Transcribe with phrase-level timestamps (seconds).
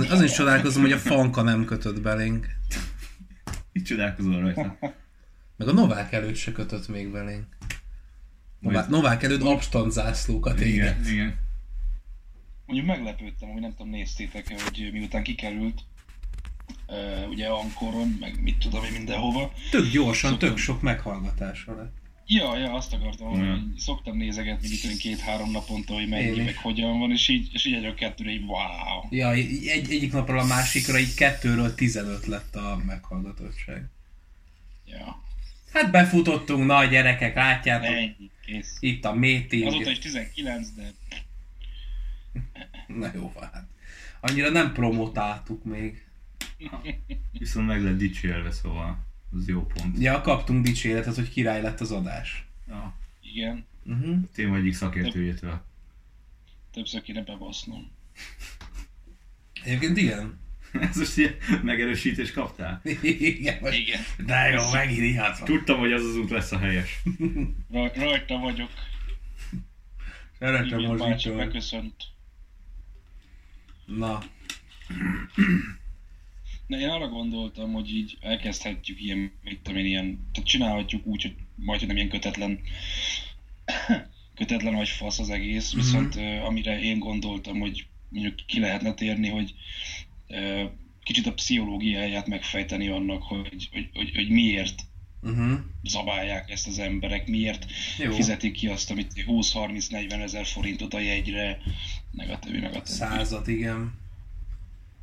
[0.00, 2.46] Azon, azon is csodálkozom, hogy a Fanka nem kötött belénk.
[3.72, 4.78] Itt csodálkozol rajta.
[5.56, 7.44] Meg a Novák előtt se kötött még belénk.
[8.58, 11.06] Novák, Majd- Novák előtt abstand zászlókat Igen, éget.
[11.10, 11.38] igen.
[12.66, 15.80] Mondjuk meglepődtem, hogy nem tudom, néztétek hogy miután kikerült,
[16.88, 19.52] uh, ugye Ankoron, meg mit tudom én mindenhova.
[19.70, 20.48] Tök gyorsan, Szoktam.
[20.48, 21.94] tök sok meghallgatása lett.
[22.32, 23.48] Ja, ja, azt akartam Mhm.
[23.50, 26.44] hogy szoktam nézegetni mit két-három naponta, hogy mennyi, is.
[26.44, 29.06] meg hogyan van, és így, és így egyről kettőre így wow.
[29.10, 33.88] Ja, egy, egyik napról a másikra így kettőről 15 lett a meghallgatottság.
[34.86, 35.22] Ja,
[35.72, 38.76] Hát befutottunk, na gyerekek, látjátok, ennyi, kész.
[38.80, 39.66] itt a meeting.
[39.66, 40.92] Azóta is 19, de
[42.86, 43.66] Na jó, hát.
[44.20, 46.04] Annyira nem promotáltuk még.
[47.32, 48.98] Viszont meg lett dicsérve, szóval
[49.36, 49.98] az jó pont.
[49.98, 52.46] Ja, kaptunk dicséretet, hogy király lett az adás.
[52.68, 52.94] Ja.
[53.22, 54.18] igen, Uh-huh.
[54.34, 55.62] Téma egyik szakértőjétől.
[56.72, 57.90] többször kéne bebasznom.
[59.64, 60.38] Egyébként igen.
[60.90, 62.80] Ez most ilyen megerősítést kaptál?
[63.02, 63.78] igen, most...
[63.78, 65.44] Igen, De jó, megint ilyet van.
[65.48, 67.02] Tudtam, hogy az az út lesz a helyes.
[67.72, 68.70] Raj, rajta vagyok.
[70.38, 71.46] Szeretem Igen, a bácsi zsitört.
[71.46, 71.94] beköszönt.
[73.86, 74.18] Na,
[76.70, 81.22] Na, én arra gondoltam, hogy így elkezdhetjük ilyen, mit tudom én, ilyen, tehát csinálhatjuk úgy,
[81.22, 82.60] hogy majd, hogy nem ilyen kötetlen,
[84.34, 85.82] kötetlen vagy fasz az egész, Mhm.
[85.82, 89.54] viszont uh, amire én gondoltam, hogy mondjuk ki lehetne térni, hogy
[90.28, 90.70] uh,
[91.02, 94.82] kicsit a pszichológiáját megfejteni annak, hogy, hogy, hogy, hogy miért
[95.22, 95.58] uh-huh.
[95.82, 97.66] zabálják ezt az emberek, miért
[97.98, 98.12] Jó.
[98.12, 101.58] fizetik ki azt, amit 20-30-40 ezer forintot a jegyre,
[102.10, 102.98] meg a többi, meg a többi.
[102.98, 103.99] Százat, igen.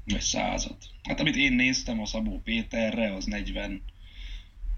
[0.07, 0.77] Vagy százat.
[1.03, 3.81] Hát amit én néztem a Szabó Péterre, az 40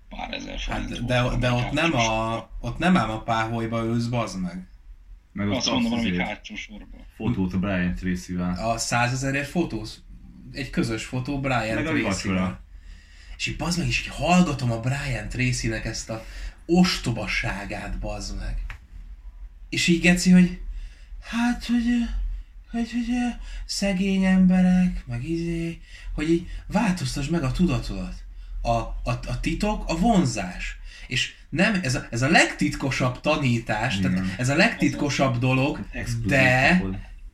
[0.09, 1.39] pár ezer forint Hát, volt.
[1.39, 4.67] de, de ott nem a, ott nem ám a páholyba ülsz, bazd meg.
[5.31, 7.05] Meg ott Azt mondom, valami hátsó sorban.
[7.15, 8.69] fotót a Brian Tracy-vel.
[8.69, 9.89] A százezerért fotós,
[10.51, 12.09] egy közös fotó Brian Meg a Tracy-vel.
[12.11, 12.61] vacsora.
[13.37, 16.25] És így bazd meg, és így hallgatom a Brian Tracy-nek ezt a
[16.65, 18.57] ostobaságát, bazd meg.
[19.69, 20.59] És így geci, hogy
[21.21, 21.85] hát, hogy,
[22.71, 23.35] hogy, hogy
[23.65, 25.79] szegény emberek, meg izé,
[26.13, 28.15] hogy így változtasd meg a tudatodat.
[28.61, 30.79] A, a, a titok a vonzás.
[31.07, 34.13] És nem, ez a, ez a legtitkosabb tanítás, Igen.
[34.13, 36.83] tehát ez a legtitkosabb dolog, Exkluzív de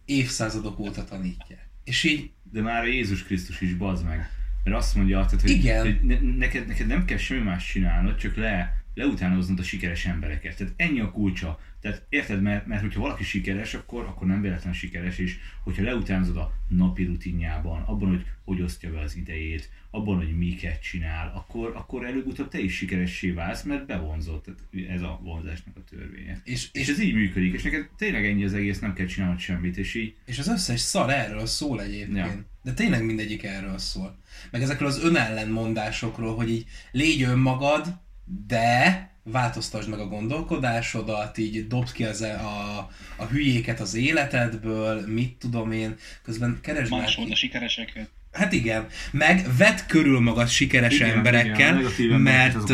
[0.06, 1.70] évszázadok óta tanítják.
[1.84, 4.30] És így, De már Jézus Krisztus is bazd meg.
[4.64, 5.82] Mert azt mondja, tehát, hogy, Igen.
[5.82, 10.58] hogy ne, neked, neked nem kell semmi más csinálnod, csak le, leutánoznod a sikeres embereket.
[10.58, 11.60] Tehát ennyi a kulcsa.
[11.82, 16.38] Tehát érted, mert, mert hogyha valaki sikeres, akkor, akkor nem véletlenül sikeres, és hogyha leutánozod
[16.38, 21.72] a napi rutinjában, abban, hogy hogy osztja be az idejét, abban, hogy miket csinál, akkor,
[21.76, 24.44] akkor előbb-utóbb te is sikeressé válsz, mert bevonzott.
[24.46, 26.42] Tehát ez a vonzásnak a törvénye.
[26.44, 29.40] és, És és, ez így működik, és neked tényleg ennyi az egész, nem kell csinálnod
[29.40, 32.18] semmit, és így és az összes szar erről szól egyébként.
[32.18, 32.46] Ja.
[32.64, 34.18] De tényleg mindegyik erről szól.
[34.52, 38.04] Meg ezekről az önellenmondásokról, hogy így légy önmagad,
[38.48, 45.36] de változtasd meg a gondolkodásodat, így dobd ki az, a, a hülyéket az életedből, mit
[45.40, 48.10] tudom én, közben keresd Másold a sikereseket.
[48.32, 52.70] Hát igen, meg vedd körül magad sikeres Igen, igen, emberekkel, embereket mert,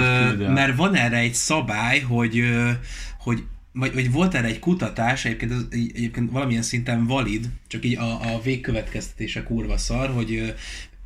[0.54, 2.44] mert van erre egy szabály, hogy,
[3.20, 7.98] hogy vagy, vagy volt erre egy kutatás, egyébként, ez, egyébként valamilyen szinten valid, csak így
[7.98, 10.54] a, a végkövetkeztetése kurva szar, hogy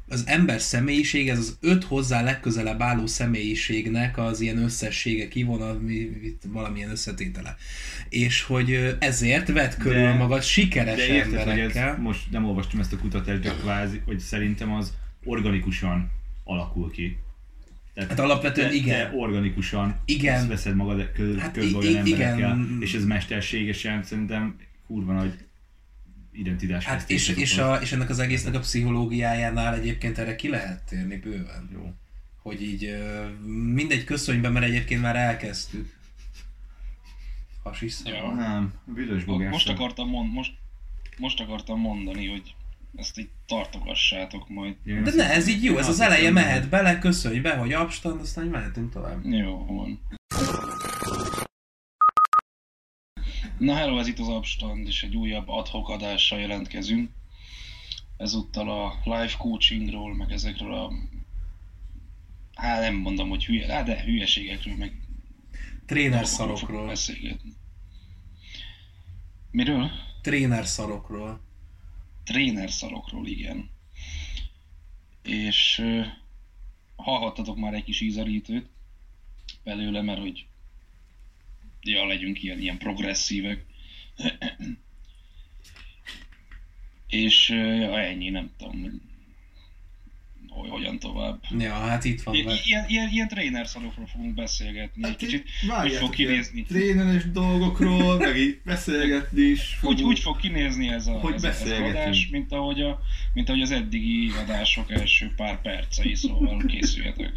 [0.07, 5.73] az ember személyiség, ez az öt hozzá legközelebb álló személyiségnek az ilyen összessége kivon, a,
[5.79, 7.55] mi- mit- valamilyen összetétele.
[8.09, 11.89] És hogy ezért vedd körül De- magad sikeres De érted, hogy emberekkel.
[11.93, 14.93] ez, most nem olvastam ezt a kutatást, de kvázi, hogy szerintem az
[15.23, 16.11] organikusan
[16.43, 17.17] alakul ki.
[17.93, 19.11] Tehát, Hát alapvetően de, igen.
[19.11, 20.47] De organikusan Igen.
[20.47, 22.77] veszed magad kö, Hát hát körbe olyan i- emberekkel, igen.
[22.81, 24.55] és ez mesterségesen szerintem
[24.87, 25.33] kurva nagy
[26.37, 30.83] identitás Hát és, és, a, és ennek az egésznek a pszichológiájánál egyébként erre ki lehet
[30.83, 31.69] térni bőven.
[31.73, 31.93] Jó.
[32.41, 32.97] Hogy így
[33.73, 35.93] mindegy köszönjben, mert egyébként már elkezdtük.
[37.63, 38.13] Hasiszom.
[38.13, 38.33] Ja.
[38.33, 39.51] Nem, büdös bogás.
[39.51, 40.53] Most akartam, mond, most,
[41.17, 42.55] most akartam mondani, hogy
[42.95, 44.75] ezt így tartogassátok majd.
[44.83, 48.45] De ne, ez így jó, ez az eleje mehet bele, köszönj be, hogy abstand, aztán
[48.45, 49.25] mehetünk tovább.
[49.25, 49.99] Jó van.
[53.65, 57.11] Na hello, ez itt az Abstand, és egy újabb adhok adással jelentkezünk.
[58.17, 60.91] Ezúttal a live coachingról, meg ezekről a...
[62.53, 65.07] Hát nem mondom, hogy hülye, hát de hülyeségekről, meg
[65.85, 66.85] Tréner szarokról.
[66.85, 67.53] beszélgetni.
[69.51, 69.91] Miről?
[70.21, 71.41] Tréner szarokról.
[72.23, 73.69] Tréner szarokról, igen.
[75.23, 76.01] És ö,
[76.95, 78.69] hallhattatok már egy kis ízarítőt
[79.63, 80.47] belőle, mert hogy
[81.87, 83.65] ja, legyünk ilyen, ilyen progresszívek.
[87.07, 91.43] És ja, ennyi, nem tudom, hogy hogyan tovább.
[91.59, 92.35] Ja, hát itt van.
[92.35, 92.45] I-.
[92.65, 95.01] Ilyen, ilyen, ilyen tréner szarokról fogunk beszélgetni.
[95.03, 95.47] Hát Egy kicsit
[95.83, 96.63] úgy fog kinézni.
[96.63, 100.07] Tréneres dolgokról, meg így beszélgetni is Úgy, fogunk.
[100.07, 101.95] úgy fog kinézni ez a, Hogy ez, a- ez a beszélgetünk.
[101.95, 102.99] adás, mint ahogy, a,
[103.33, 107.31] mint ahogy az eddigi adások első pár percei, szóval készüljetek.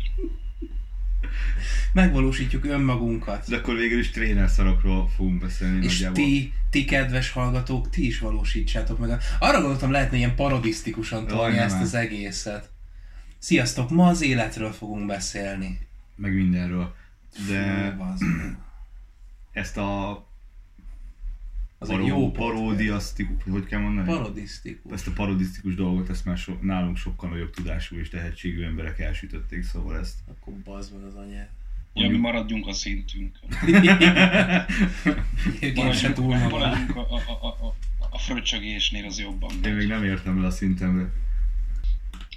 [1.92, 3.48] Megvalósítjuk önmagunkat.
[3.48, 6.14] De akkor végül is tréner szarokról fogunk beszélni És nagyjából.
[6.14, 9.20] ti, ti kedves hallgatók, ti is valósítsátok meg.
[9.38, 12.70] Arra gondoltam, lehetne ilyen parodisztikusan tolni ezt az egészet.
[13.38, 15.78] Sziasztok, ma az életről fogunk beszélni.
[16.16, 16.94] Meg mindenről.
[17.48, 18.26] De Fú,
[19.52, 20.22] ezt a
[21.78, 24.06] az paró, egy jó paródiasztikus, hogy kell mondani?
[24.06, 24.92] Parodisztikus.
[24.92, 29.62] ezt a parodisztikus dolgot, ezt már so, nálunk sokkal nagyobb tudású és tehetségű emberek elsütötték,
[29.62, 30.18] szóval ezt.
[30.28, 31.50] Akkor bazd meg az anyát.
[31.94, 33.50] Ja, mi maradjunk a szintünkön.
[35.92, 37.74] Se túl maradjunk a, a, a, a,
[38.10, 39.50] a fröccsögésnél az jobban.
[39.64, 41.12] Én még nem értem el a szintemre.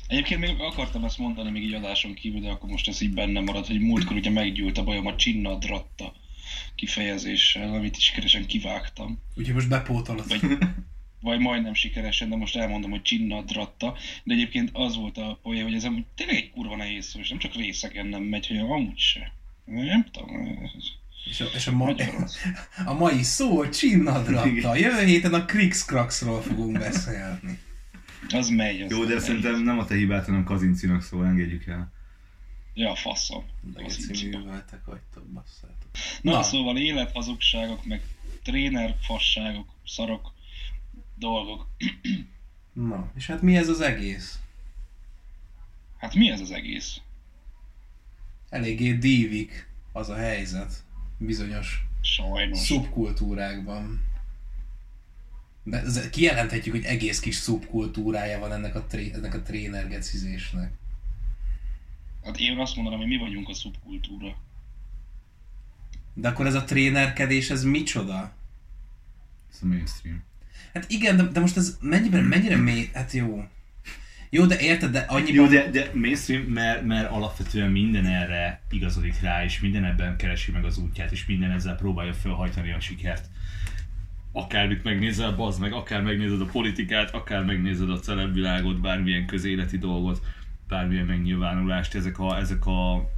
[0.08, 3.40] Egyébként még akartam ezt mondani még így adáson kívül, de akkor most ez így benne
[3.40, 6.14] marad, hogy múltkor ugye meggyűlt a bajom a csinnadratta
[6.82, 9.20] kifejezéssel, amit is sikeresen kivágtam.
[9.36, 10.28] Úgyhogy most bepótolod.
[10.28, 10.58] Vagy,
[11.20, 13.96] vagy majdnem sikeresen, de most elmondom, hogy csinnadratta.
[14.24, 17.30] De egyébként az volt a poén, hogy ez amúgy tényleg egy kurva nehéz szó, és
[17.30, 19.34] nem csak részeken nem megy, hanem amúgy se.
[19.66, 20.84] Nem tudom, ez
[21.30, 21.94] És a, és a, ma,
[22.92, 24.76] a mai szó csinnadratta.
[24.76, 27.60] Jövő héten a Krixkraxról fogunk beszélni.
[28.30, 28.82] Az megy.
[28.82, 31.92] Az Jó, de szerintem nem a te hibát, hanem Kazincinak, szóval engedjük el.
[32.74, 33.44] Ja, faszom.
[33.62, 34.36] De Az geci így.
[34.38, 35.90] műveltek vagytok, basszátok.
[36.22, 36.44] Na, Na.
[36.44, 38.02] szóval élethazugságok, meg
[38.44, 40.32] tréner fasságok, szarok,
[41.16, 41.68] dolgok.
[42.74, 44.40] Na, és hát mi ez az egész?
[45.98, 46.98] Hát mi ez az egész?
[48.50, 50.84] Eléggé dívik az a helyzet
[51.18, 52.60] bizonyos Sajnos.
[52.60, 54.10] szubkultúrákban.
[55.64, 60.74] De kijelenthetjük, hogy egész kis szubkultúrája van ennek a, tré, ennek a trénergecizésnek.
[62.24, 64.36] Hát én azt mondanám, hogy mi vagyunk a szubkultúra.
[66.14, 68.34] De akkor ez a trénerkedés, ez micsoda?
[69.52, 70.24] Ez a mainstream.
[70.74, 73.44] Hát igen, de, de most ez mennyire, mennyire mély, hát jó.
[74.30, 75.34] Jó, de érted, de annyiban...
[75.34, 80.52] Jó, de, de mainstream, mert, mert alapvetően minden erre igazodik rá, és minden ebben keresi
[80.52, 83.30] meg az útját, és minden ezzel próbálja felhajtani a sikert.
[84.32, 90.22] Akármit megnézel, bazd meg, akár megnézed a politikát, akár megnézed a celebvilágot, bármilyen közéleti dolgot,
[90.72, 93.10] bármilyen megnyilvánulást, ezek a, ezek a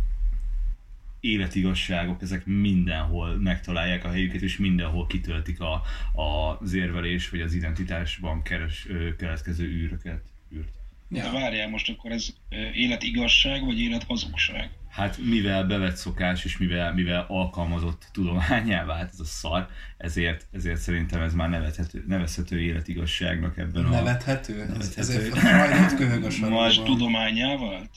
[1.20, 5.82] életigasságok, ezek mindenhol megtalálják a helyüket, és mindenhol kitöltik a,
[6.22, 10.22] a, az érvelés, vagy az identitásban keres, keletkező űröket.
[10.56, 10.74] űrt.
[11.08, 11.32] De Ja.
[11.32, 14.72] várjál, most akkor ez ö, életigasság, vagy élethazugság?
[14.94, 19.68] Hát mivel bevett szokás, és mivel, mivel alkalmazott tudományá vált ez a szar,
[19.98, 23.90] ezért, ezért szerintem ez már nevethető, nevezhető életigasságnak ebben a...
[23.90, 24.62] Nevethető?
[24.62, 25.02] Ez, Nevethető.
[25.02, 26.86] ezért Freudot köhög a sarokban.
[26.86, 27.92] tudományá vált?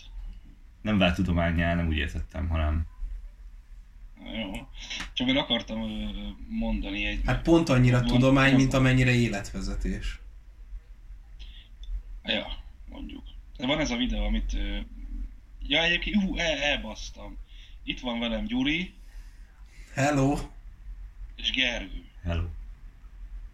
[0.82, 2.86] Nem vált tudományá, nem úgy értettem, hanem...
[4.24, 4.50] Jó.
[5.12, 5.78] Csak én akartam
[6.48, 7.20] mondani egy...
[7.26, 10.20] Hát pont annyira Van- tudomány, mint amennyire életvezetés.
[12.22, 12.46] Ja,
[12.88, 13.22] mondjuk.
[13.56, 14.56] De van ez a videó, amit...
[15.68, 17.36] Ja, egyébként, hú, el, elbasztam.
[17.84, 18.94] Itt van velem Gyuri
[19.94, 20.38] Hello!
[21.36, 22.04] és Gergő.
[22.24, 22.44] Hello.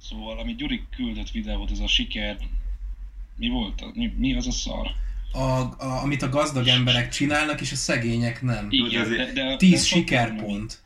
[0.00, 2.36] Szóval, amit Gyuri küldött videót, ez a siker...
[3.36, 3.80] Mi volt?
[3.80, 3.90] az?
[3.94, 4.90] Mi, mi az a szar?
[5.32, 8.66] A, a, amit a gazdag emberek csinálnak, és a szegények nem.
[8.70, 10.84] Igen, de, de, Tíz de a csatorna, sikerpont.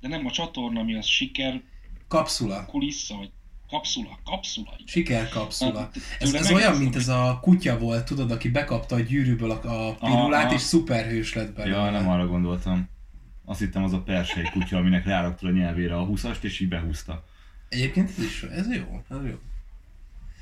[0.00, 1.62] De nem a csatorna, mi az siker
[2.08, 2.66] Kapszula.
[2.66, 3.30] kulissza, vagy
[3.70, 4.70] kapszula, kapszula.
[4.74, 4.86] igen.
[4.86, 5.78] Sikerkapszula.
[5.78, 9.88] Hát, Ez, ez olyan, mint ez a kutya volt, tudod, aki bekapta a gyűrűből a,
[9.88, 10.54] a pirulát, aha.
[10.54, 11.76] és szuperhős lett belőle.
[11.76, 12.88] Ja, nem arra gondoltam.
[13.44, 17.24] Azt hittem az a persei kutya, aminek ráraktad a nyelvére a húszast, és így behúzta.
[17.68, 19.38] Egyébként ez is ez jó, ez jó.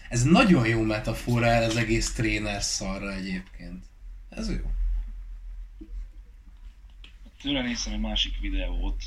[0.08, 3.84] Ez nagyon jó metafora el az egész tréner szarra egyébként.
[4.28, 4.70] Ez jó.
[7.42, 9.02] Tőle néztem egy másik videót.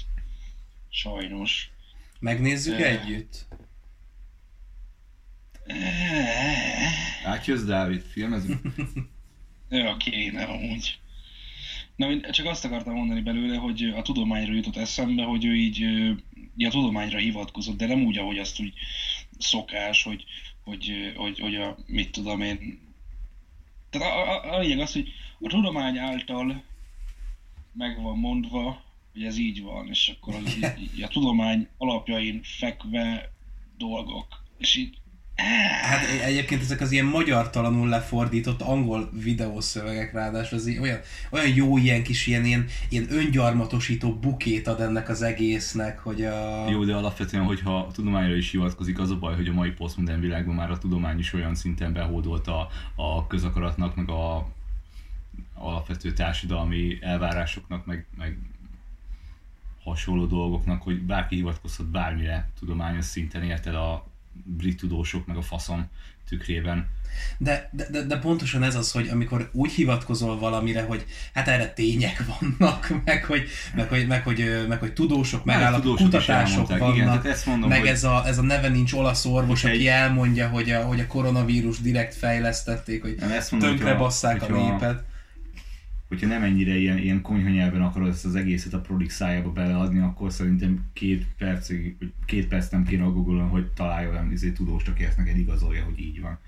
[0.90, 1.72] Sajnos.
[2.20, 2.84] Megnézzük Ö.
[2.84, 3.48] együtt.
[7.24, 8.01] Átjössz, Dávid?
[8.01, 8.62] Filmezünk?
[9.70, 11.00] Ja, kéne amúgy.
[11.96, 15.80] Na, csak azt akartam mondani belőle, hogy a tudományra jutott eszembe, hogy ő így
[16.56, 18.74] ja, a tudományra hivatkozott, de nem úgy, ahogy azt úgy
[19.38, 20.25] szokás, hogy,
[20.63, 22.80] hogy, hogy, hogy a, mit tudom én.
[23.90, 26.63] Tehát a, a, a lényeg az, hogy a tudomány által
[27.74, 32.40] meg van mondva, hogy ez így van, és akkor az, így, így a tudomány alapjain
[32.44, 33.32] fekve
[33.78, 34.44] dolgok.
[34.58, 34.98] És így
[35.82, 42.04] Hát egyébként ezek az ilyen magyartalanul lefordított angol videószövegek ráadásul az olyan, olyan jó ilyen
[42.04, 46.70] kis ilyen, ilyen, ilyen öngyarmatosító bukét ad ennek az egésznek, hogy a...
[46.70, 50.20] Jó, de alapvetően, hogyha a tudományra is hivatkozik, az a baj, hogy a mai posztmodern
[50.20, 54.48] világban már a tudomány is olyan szinten behódolt a, a közakaratnak, meg a
[55.54, 58.38] alapvető társadalmi elvárásoknak, meg, meg
[59.84, 65.90] hasonló dolgoknak, hogy bárki hivatkozhat bármire tudományos szinten, érted a brit tudósok, meg a faszom
[66.30, 66.88] tükrében.
[67.38, 71.74] De, de, de, de pontosan ez az, hogy amikor úgy hivatkozol valamire, hogy hát erre
[71.74, 77.06] tények vannak, meg hogy, meg hogy, meg hogy, meg hogy tudósok, megállap, kutatások vannak, igen,
[77.06, 79.86] tehát ezt mondom, meg hogy ez, a, ez a neve nincs olasz orvos, aki egy...
[79.86, 83.16] elmondja, hogy a, hogy a koronavírus direkt fejlesztették, hogy
[83.60, 85.04] tönkre basszák a népet
[86.12, 90.00] hogyha nem ennyire ilyen, ilyen konyha nyelven akarod ezt az egészet a prodik szájába beleadni,
[90.00, 94.88] akkor szerintem két percig, két perc nem kéne a google hogy találja olyan izé, tudós,
[94.88, 96.39] aki ezt neked igazolja, hogy így van.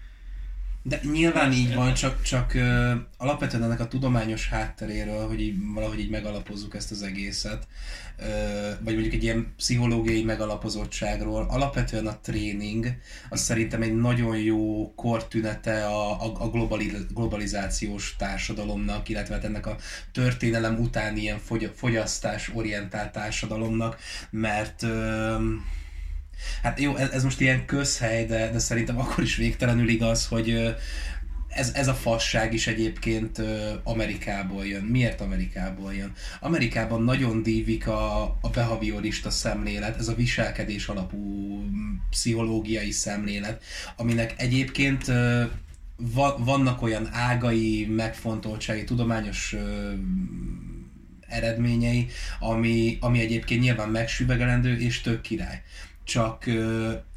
[0.85, 5.99] De nyilván így van, csak, csak uh, alapvetően ennek a tudományos hátteréről, hogy így, valahogy
[5.99, 7.67] így megalapozzuk ezt az egészet,
[8.19, 8.25] uh,
[8.83, 12.87] vagy mondjuk egy ilyen pszichológiai megalapozottságról, alapvetően a tréning,
[13.29, 19.65] az szerintem egy nagyon jó kortünete a, a, a globali, globalizációs társadalomnak, illetve hát ennek
[19.65, 19.77] a
[20.11, 23.97] történelem utáni ilyen fogy, fogyasztás orientált társadalomnak,
[24.29, 25.41] mert uh,
[26.63, 30.75] Hát jó, ez, ez most ilyen közhely, de, de szerintem akkor is végtelenül igaz, hogy
[31.55, 33.41] ez, ez a fasság is egyébként
[33.83, 34.83] Amerikából jön.
[34.83, 36.11] Miért Amerikából jön?
[36.39, 41.17] Amerikában nagyon dívik a, a behaviorista szemlélet, ez a viselkedés alapú
[42.09, 43.63] pszichológiai szemlélet,
[43.95, 45.05] aminek egyébként
[45.97, 49.55] va, vannak olyan ágai, megfontoltsági, tudományos
[51.27, 52.07] eredményei,
[52.39, 55.61] ami, ami egyébként nyilván megsüvegelendő és tök király
[56.03, 56.49] csak,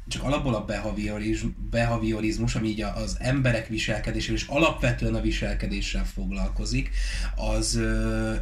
[0.07, 6.89] csak alapból a behaviorizm, behaviorizmus, ami így az emberek viselkedésével és alapvetően a viselkedéssel foglalkozik,
[7.35, 7.79] az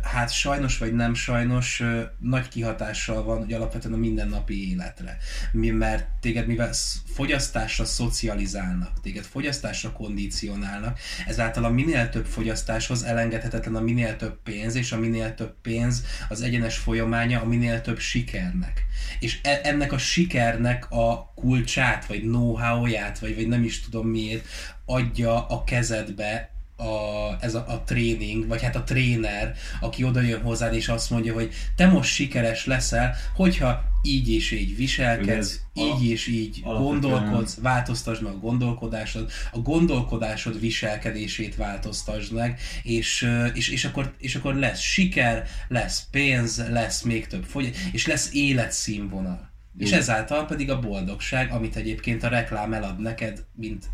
[0.01, 1.83] hát sajnos vagy nem sajnos
[2.19, 5.17] nagy kihatással van hogy alapvetően a mindennapi életre.
[5.51, 6.73] Mi, mert téged mivel
[7.05, 14.75] fogyasztásra szocializálnak, téged fogyasztásra kondicionálnak, ezáltal a minél több fogyasztáshoz elengedhetetlen a minél több pénz,
[14.75, 18.85] és a minél több pénz az egyenes folyamánya a minél több sikernek.
[19.19, 24.45] És e- ennek a sikernek a kulcsát, vagy know-how-ját, vagy, vagy nem is tudom miért
[24.85, 30.41] adja a kezedbe a, ez a, a tréning, vagy hát a tréner, aki oda jön
[30.41, 36.09] hozzád és azt mondja, hogy te most sikeres leszel, hogyha így és így viselkedsz, így
[36.09, 43.85] és így gondolkodsz, változtasd meg a gondolkodásod, a gondolkodásod viselkedését változtasd meg, és, és, és,
[43.85, 49.53] akkor, és akkor lesz siker, lesz pénz, lesz még több fogy, és lesz életszínvonal.
[49.77, 53.85] És ezáltal pedig a boldogság, amit egyébként a reklám elad neked, mint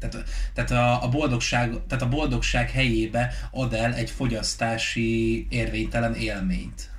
[0.00, 6.90] tehát, tehát a, a, boldogság, tehát a boldogság helyébe ad el egy fogyasztási érvénytelen élményt.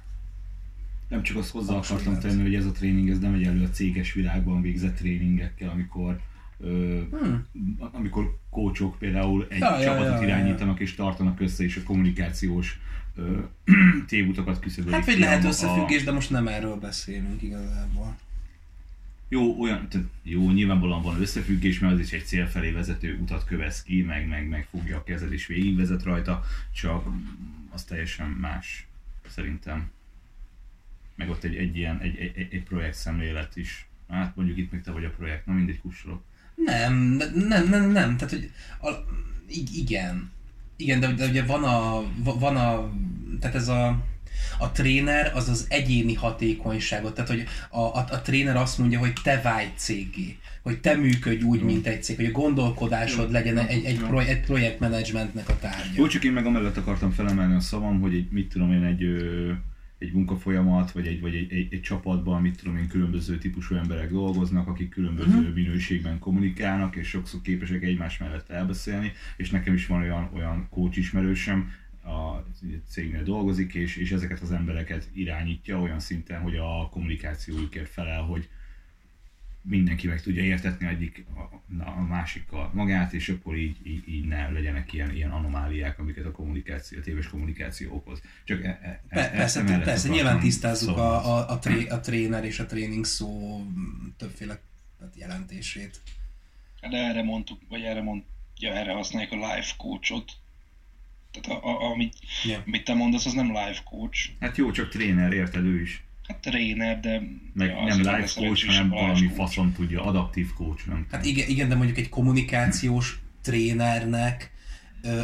[1.07, 3.69] Nem csak azt hozzá akartam tenni, hogy ez a tréning ez nem egy elő a
[3.69, 6.19] céges világban végzett tréningekkel, amikor
[6.60, 7.48] ö, hmm.
[7.91, 12.79] amikor kócsok például egy ja, csapatot ja, ja, irányítanak és tartanak össze, és a kommunikációs
[13.15, 13.39] ö,
[14.07, 14.95] tévutakat küszöbölik.
[14.95, 16.05] Hát vagy lehet összefüggés, a...
[16.05, 18.15] de most nem erről beszélünk igazából
[19.31, 23.45] jó, olyan, tehát jó, nyilvánvalóan van összefüggés, mert az is egy cél felé vezető utat
[23.45, 27.07] kövesz ki, meg, meg, meg fogja a kezed és végigvezet rajta, csak
[27.69, 28.88] az teljesen más,
[29.27, 29.91] szerintem.
[31.15, 33.88] Meg ott egy, egy ilyen, egy, egy, egy projekt szemlélet is.
[34.09, 36.23] Hát mondjuk itt még te vagy a projekt, na mindegy kussolok.
[36.55, 36.93] Nem,
[37.33, 38.89] nem, nem, nem, tehát hogy a,
[39.73, 40.31] igen.
[40.75, 42.03] Igen, de, de ugye van a,
[42.39, 42.91] van a,
[43.39, 44.05] tehát ez a,
[44.59, 49.13] a tréner az az egyéni hatékonyságot, tehát hogy a, a, a tréner azt mondja, hogy
[49.23, 53.85] te vágy cégé, hogy te működj úgy, mint egy cég, hogy a gondolkodásod legyen egy,
[53.85, 55.91] egy, pro, egy projektmenedzsmentnek a tárgya.
[55.95, 59.03] Jó, csak én meg amellett akartam felemelni a szavam, hogy egy, mit tudom én, egy
[60.01, 64.11] egy munkafolyamat, vagy egy, vagy egy, egy, egy csapatban, mit tudom én, különböző típusú emberek
[64.11, 65.53] dolgoznak, akik különböző uh-huh.
[65.53, 70.97] minőségben kommunikálnak, és sokszor képesek egymás mellett elbeszélni, és nekem is van olyan, olyan coach
[70.97, 71.71] ismerősöm,
[72.03, 72.46] a
[72.88, 78.50] cégnél dolgozik, és, és ezeket az embereket irányítja olyan szinten, hogy a kommunikációjukért felel, hogy
[79.62, 81.39] mindenki meg tudja értetni egyik a,
[81.84, 86.31] a másikkal magát, és akkor így, így, így ne legyenek ilyen, ilyen anomáliák, amiket a
[86.31, 88.22] kommunikáció, a téves kommunikáció okoz.
[88.43, 91.13] Csak e, e, e, persze, persze, persze nyilván tisztázzuk szóval.
[91.13, 93.62] a, a, a, tré, a tréner és a tréning szó
[94.17, 94.60] többféle
[95.15, 96.01] jelentését.
[96.89, 100.31] De erre mondtuk, vagy erre mondja, erre használják a life coachot,
[101.31, 102.61] tehát a, a, amit, yeah.
[102.65, 104.29] amit te mondasz, az nem life coach.
[104.39, 106.03] Hát jó, csak tréner, érted ő is.
[106.27, 107.21] Hát tréner, de...
[107.53, 109.33] Meg ja, nem lesz coach, hanem valami coach.
[109.35, 114.51] faszon tudja, adaptív coach, nem Hát igen, igen, de mondjuk egy kommunikációs trénernek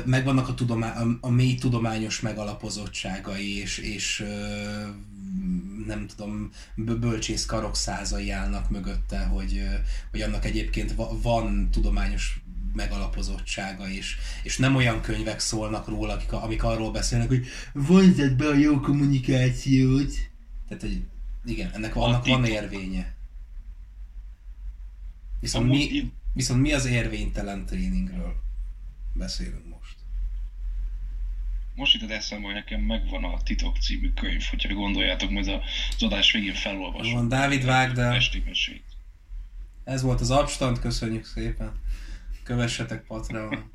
[0.05, 4.25] megvannak a, tudomá- a, a mély tudományos megalapozottságai, és, és
[5.85, 9.63] nem tudom, bö- bölcsész karokszázai állnak mögötte, hogy,
[10.11, 12.39] hogy annak egyébként va- van tudományos
[12.77, 18.47] megalapozottsága, és, és nem olyan könyvek szólnak róla, akik, amik arról beszélnek, hogy vonzad be
[18.47, 20.13] a jó kommunikációt.
[20.67, 21.01] Tehát, hogy
[21.45, 23.15] igen, ennek A annak van érvénye.
[25.39, 28.35] Viszont mi, Viszont mi az érvénytelen tréningről
[29.13, 29.95] beszélünk most?
[31.75, 36.31] Most jutott eszembe, hogy nekem megvan a Titok című könyv, hogyha gondoljátok, majd az adás
[36.31, 37.13] végén felolvasom.
[37.13, 38.13] Van Dávid Vágd el.
[38.13, 38.83] Esti mesét.
[39.83, 41.71] Ez volt az abstand, köszönjük szépen.
[42.47, 43.69] Kövessetek Patreon.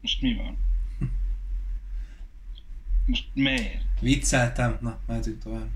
[0.00, 0.58] Most mi van?
[3.06, 3.82] Most miért?
[4.00, 4.78] Vicceltem?
[4.80, 5.68] Na, mehetünk tovább.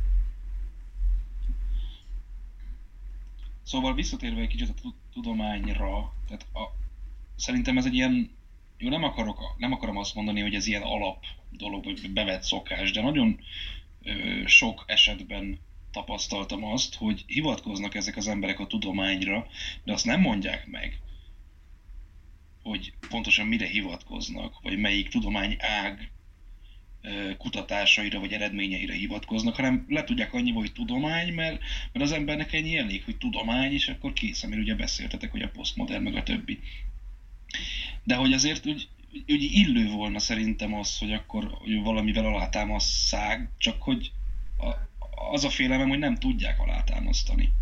[3.62, 6.76] Szóval visszatérve egy kicsit a tu- tudományra, tehát a,
[7.36, 8.30] szerintem ez egy ilyen,
[8.78, 12.92] jó nem, akarok, nem akarom azt mondani, hogy ez ilyen alap dolog, vagy bevett szokás,
[12.92, 13.40] de nagyon
[14.02, 15.58] ö, sok esetben
[15.90, 19.46] tapasztaltam azt, hogy hivatkoznak ezek az emberek a tudományra,
[19.84, 21.02] de azt nem mondják meg,
[22.64, 26.12] hogy pontosan mire hivatkoznak, vagy melyik tudomány ág
[27.38, 31.60] kutatásaira vagy eredményeire hivatkoznak, hanem le tudják annyi, hogy tudomány, mert,
[31.92, 35.48] mert az embernek ennyi elég, hogy tudomány, és akkor kész, amiről ugye beszéltetek, hogy a
[35.48, 36.58] posztmodern meg a többi.
[38.04, 43.82] De hogy azért úgy, úgy illő volna szerintem az, hogy akkor hogy valamivel alátámasszák, csak
[43.82, 44.12] hogy
[44.58, 44.66] a,
[45.32, 47.52] az a félelem, hogy nem tudják alátámasztani.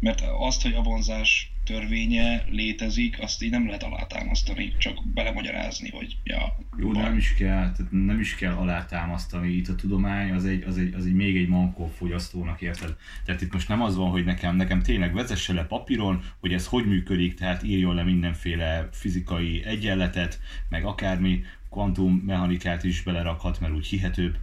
[0.00, 6.16] Mert azt, hogy a vonzás törvénye létezik, azt így nem lehet alátámasztani, csak belemagyarázni, hogy
[6.24, 9.52] ja, Jó, de nem is kell, tehát nem is kell alátámasztani.
[9.52, 12.96] Itt a tudomány az egy, az egy, az egy még egy mankó fogyasztónak, érted?
[13.24, 16.66] Tehát itt most nem az van, hogy nekem, nekem tényleg vezesse le papíron, hogy ez
[16.66, 23.86] hogy működik, tehát írjon le mindenféle fizikai egyenletet, meg akármi, kvantummechanikát is belerakhat, mert úgy
[23.86, 24.36] hihetőbb.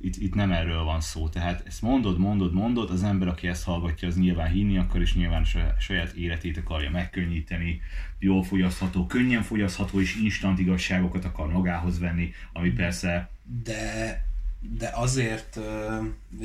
[0.00, 1.28] Itt, itt nem erről van szó.
[1.28, 5.14] Tehát ezt mondod, mondod, mondod, az ember, aki ezt hallgatja, az nyilván hinni akar, és
[5.14, 7.80] nyilván saj- saját életét akarja megkönnyíteni,
[8.18, 13.30] jól fogyasztható, könnyen fogyasztható és instant igazságokat akar magához venni, ami persze
[13.64, 14.24] De,
[14.60, 15.58] de azért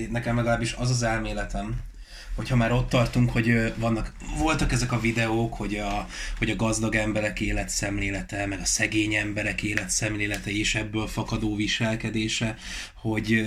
[0.10, 1.82] nekem legalábbis az az elméletem,
[2.36, 6.96] hogyha már ott tartunk, hogy vannak, voltak ezek a videók, hogy a, hogy a gazdag
[6.96, 12.56] emberek életszemlélete, meg a szegény emberek életszemlélete és ebből fakadó viselkedése,
[12.93, 13.46] hogy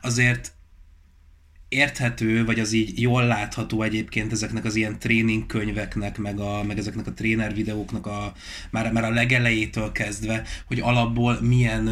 [0.00, 0.52] azért
[1.70, 7.06] érthető, vagy az így jól látható egyébként ezeknek az ilyen tréningkönyveknek, meg, a, meg ezeknek
[7.06, 8.32] a tréner videóknak a,
[8.70, 11.82] már, már a legelejétől kezdve, hogy alapból milyen,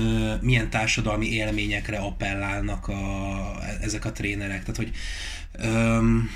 [0.43, 2.97] milyen társadalmi élményekre appellálnak a,
[3.81, 4.61] ezek a trénerek.
[4.61, 4.91] Tehát, hogy
[5.53, 6.31] öm,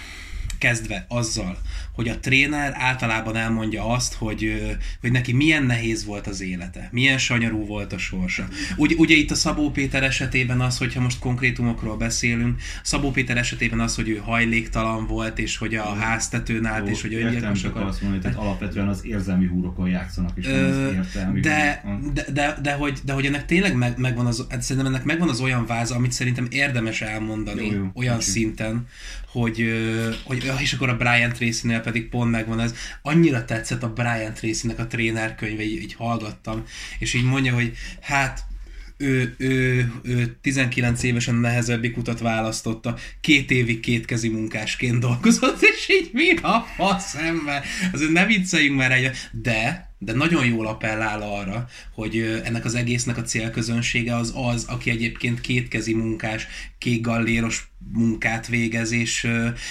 [0.62, 1.58] kezdve azzal,
[1.92, 4.62] hogy a tréner általában elmondja azt, hogy,
[5.00, 8.48] hogy neki milyen nehéz volt az élete, milyen sanyarú volt a sorsa.
[8.76, 13.80] Ugye, ugye itt a Szabó Péter esetében az, hogyha most konkrétumokról beszélünk, Szabó Péter esetében
[13.80, 17.82] az, hogy ő hajléktalan volt, és hogy a háztetőn állt, és hogy öngyilkos akar.
[17.82, 22.56] azt mondani, tehát alapvetően az érzelmi húrokon játszanak, és nem az értelmi de, de, de,
[22.62, 25.66] de, hogy, de hogy ennek tényleg meg, megvan az, hát szerintem ennek megvan az olyan
[25.66, 28.30] váza, amit szerintem érdemes elmondani Jó, jó, olyan kicsi.
[28.30, 28.86] szinten,
[29.32, 29.64] hogy,
[30.24, 32.74] hogy ja, és akkor a Brian Tracy-nél pedig pont megvan ez.
[33.02, 36.64] Annyira tetszett a Brian Tracy-nek a trénerkönyve, így, így hallgattam,
[36.98, 38.44] és így mondja, hogy hát
[38.96, 46.10] ő, ő, ő 19 évesen nehezebbik utat választotta, két évig kétkezi munkásként dolgozott, és így
[46.12, 47.64] mi a fasz ember?
[47.92, 53.16] Azért ne vicceljünk már egy, de de nagyon jól appellál arra, hogy ennek az egésznek
[53.16, 56.46] a célközönsége az az, aki egyébként kétkezi munkás,
[56.78, 59.28] kékgalléros munkát végez, és,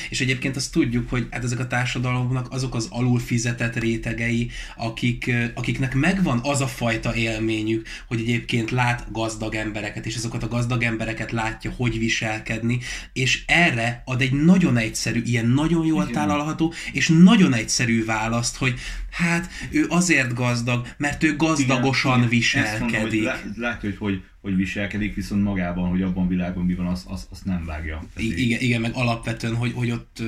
[0.10, 5.32] és egyébként azt tudjuk, hogy hát ezek a társadalomnak azok az alul fizetett rétegei, akik,
[5.54, 10.84] akiknek megvan az a fajta élményük, hogy egyébként lát gazdag embereket, és azokat a gazdag
[10.84, 12.80] embereket látja, hogy viselkedni,
[13.14, 16.14] és erre ad egy nagyon egyszerű, ilyen nagyon jól Igen.
[16.14, 18.74] tálalható, és nagyon egyszerű választ, hogy
[19.12, 22.74] hát ő azért gazdag, mert ő gazdagosan Igen, viselkedik.
[22.74, 26.66] Ezt mondom, hogy lá- látja, hogy, hogy hogy viselkedik, viszont magában, hogy abban a világban
[26.66, 28.04] mi van, azt az, az nem vágja.
[28.14, 30.24] Tehát I- így- igen, igen, meg alapvetően, hogy, hogy ott,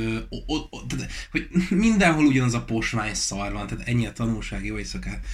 [0.46, 4.78] ott, ott tehát, hogy mindenhol ugyanaz a posmány szar van, tehát ennyi a tanulság, jó
[4.78, 5.26] éjszakát.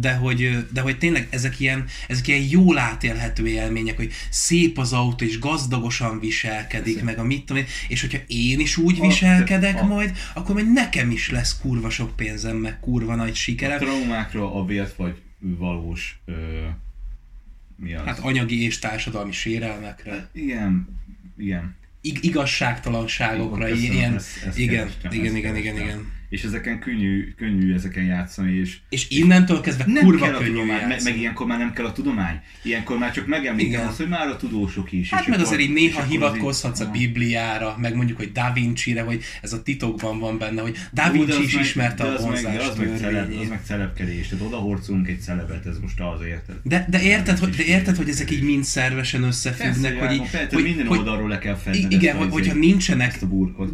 [0.00, 4.92] De hogy, de hogy tényleg ezek ilyen, ezek ilyen jól átélhető élmények, hogy szép az
[4.92, 7.04] autó, és gazdagosan viselkedik, Persze.
[7.04, 10.54] meg a mit tudom én, és hogyha én is úgy A- viselkedek a- majd, akkor
[10.54, 13.78] majd nekem is lesz kurva sok pénzem, meg kurva nagy A sikerem.
[13.78, 16.32] traumákra a vélt vagy valós ö,
[17.76, 18.04] mi az?
[18.06, 20.88] Hát anyagi és társadalmi sérelmekre, igen,
[21.36, 21.74] igen.
[22.00, 25.98] ig- igazságtalanságokra, Jó, köszönöm, ilyen, ezt- ezt igen, igen, igen, igen, kerestem.
[25.98, 26.12] igen.
[26.34, 30.50] És ezeken könnyű, könnyű ezeken játszani, és És innentől kezdve nem kurva kell a könnyű
[30.52, 32.40] tudomány, meg, meg ilyenkor már nem kell a tudomány.
[32.62, 35.10] Ilyenkor már csak megemlítem azt, hogy már a tudósok is.
[35.10, 38.50] Hát meg akkor- azért így néha hivatkozhatsz az a így- Bibliára, meg mondjuk, hogy Da
[38.54, 42.06] Vinci-re, hogy ez a titokban van benne, hogy Da Vinci az is meg- ismerte a
[42.06, 46.00] az meg- vonzás az meg, celeb, az meg celebkedés, tehát odahorcolunk egy celebet, ez most
[46.00, 46.56] az érted.
[46.62, 50.62] De, de, érted, hogy, de érted, hogy ezek így mind szervesen összefüggnek, hogy, így, hogy,
[50.62, 53.18] minden oldalról le kell fedned igen, hogyha nincsenek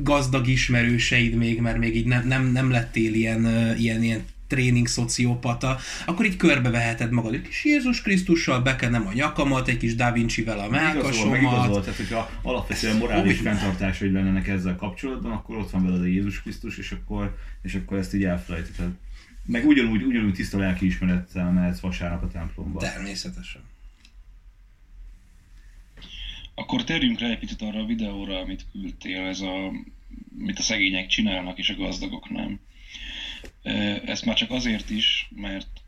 [0.02, 3.44] gazdag ismerőseid még, mert még így nem, nem, lettél ilyen,
[3.78, 9.68] ilyen, ilyen tréning szociopata, akkor így körbeveheted magad, egy kis Jézus Krisztussal bekenem a nyakamat,
[9.68, 11.82] egy kis Da Vinci-vel a Megigazol, megigazol, melkasomat.
[11.84, 16.42] tehát hogyha alapvetően morális Hogy- fenntartásaid lennének ezzel kapcsolatban, akkor ott van veled a Jézus
[16.42, 18.90] Krisztus, és akkor, és akkor ezt így elfelejtheted.
[19.46, 22.78] Meg ugyanúgy, ugyanúgy tiszta lelkiismerettel mehetsz vasárnap a templomba.
[22.80, 23.62] Természetesen.
[26.54, 29.70] Akkor térjünk rá egy picit arra a videóra, amit küldtél, ez a,
[30.38, 32.60] mit a szegények csinálnak, és a gazdagok nem.
[34.04, 35.79] Ezt már csak azért is, mert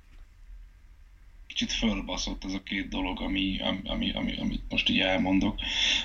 [1.53, 5.61] kicsit fölbaszott ez a két dolog, ami, ami, ami, amit most így elmondok.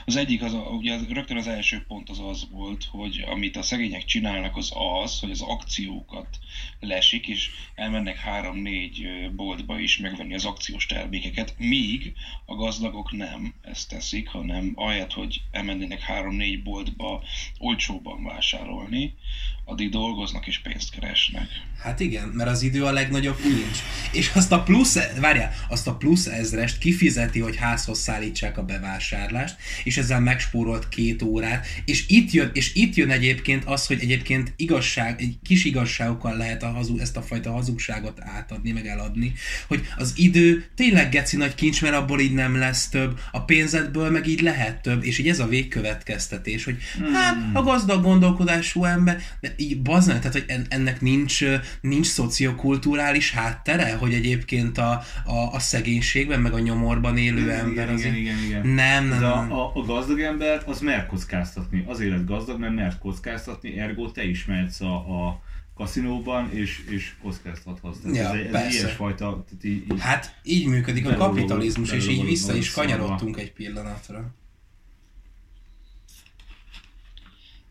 [0.05, 3.55] Az egyik, az a, ugye az- rögtön az első pont az az volt, hogy amit
[3.55, 4.71] a szegények csinálnak, az
[5.03, 6.39] az, hogy az akciókat
[6.79, 12.13] lesik, és elmennek három-négy boltba is megvenni az akciós termékeket, míg
[12.45, 17.23] a gazdagok nem ezt teszik, hanem ahelyett, hogy elmennének három-négy boltba
[17.57, 19.13] olcsóban vásárolni,
[19.69, 21.47] addig dolgoznak és pénzt keresnek.
[21.81, 23.77] Hát igen, mert az idő a legnagyobb kincs.
[24.11, 29.55] És azt a plusz, várjál, azt a plusz ezrest kifizeti, hogy házhoz szállítsák a bevásárlást,
[29.83, 34.53] és ezzel megspórolt két órát, és itt jön, és itt jön egyébként az, hogy egyébként
[34.55, 39.33] igazság, egy kis igazságokkal lehet a hazug, ezt a fajta hazugságot átadni, meg eladni,
[39.67, 44.09] hogy az idő tényleg geci nagy kincs, mert abból így nem lesz több, a pénzedből
[44.09, 46.77] meg így lehet több, és így ez a végkövetkeztetés, hogy
[47.13, 51.43] hát a gazdag gondolkodású ember, de így bazd tehát hogy en- ennek nincs,
[51.81, 57.71] nincs szociokulturális háttere, hogy egyébként a, a, a szegénységben, meg a nyomorban élő igen, ember
[57.71, 58.67] igen, az igen, igen, igen.
[58.67, 59.51] Nem, nem, nem.
[59.51, 61.83] a, a, gazdag ember az mer kockáztatni.
[61.87, 65.41] Azért lett gazdag, mert mer kockáztatni, ergo te is mehetsz a, a
[65.75, 67.97] kaszinóban, és, és kockáztathatsz.
[67.99, 68.77] Tehát Ja, ez, ez persze.
[68.77, 73.53] ilyesfajta, tehát így, így Hát így működik a kapitalizmus, és így vissza is kanyarodtunk egy
[73.53, 74.35] pillanatra.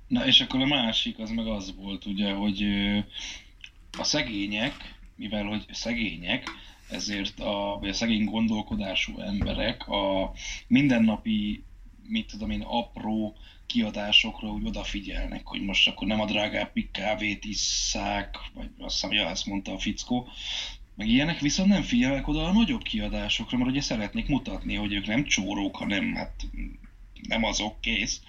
[0.07, 2.65] Na és akkor a másik az meg az volt ugye, hogy
[3.99, 6.51] a szegények, mivel hogy szegények,
[6.91, 10.33] ezért a, vagy a szegény gondolkodású emberek a
[10.67, 11.65] mindennapi,
[12.09, 18.37] mit tudom én, apró kiadásokra úgy odafigyelnek, hogy most akkor nem a drágább kávét isszák,
[18.55, 20.29] vagy azt hiszem, ja, ezt mondta a fickó,
[20.95, 25.07] meg ilyenek, viszont nem figyelnek oda a nagyobb kiadásokra, mert ugye szeretnék mutatni, hogy ők
[25.07, 26.47] nem csórók, hanem hát
[27.29, 28.21] nem azok, kész.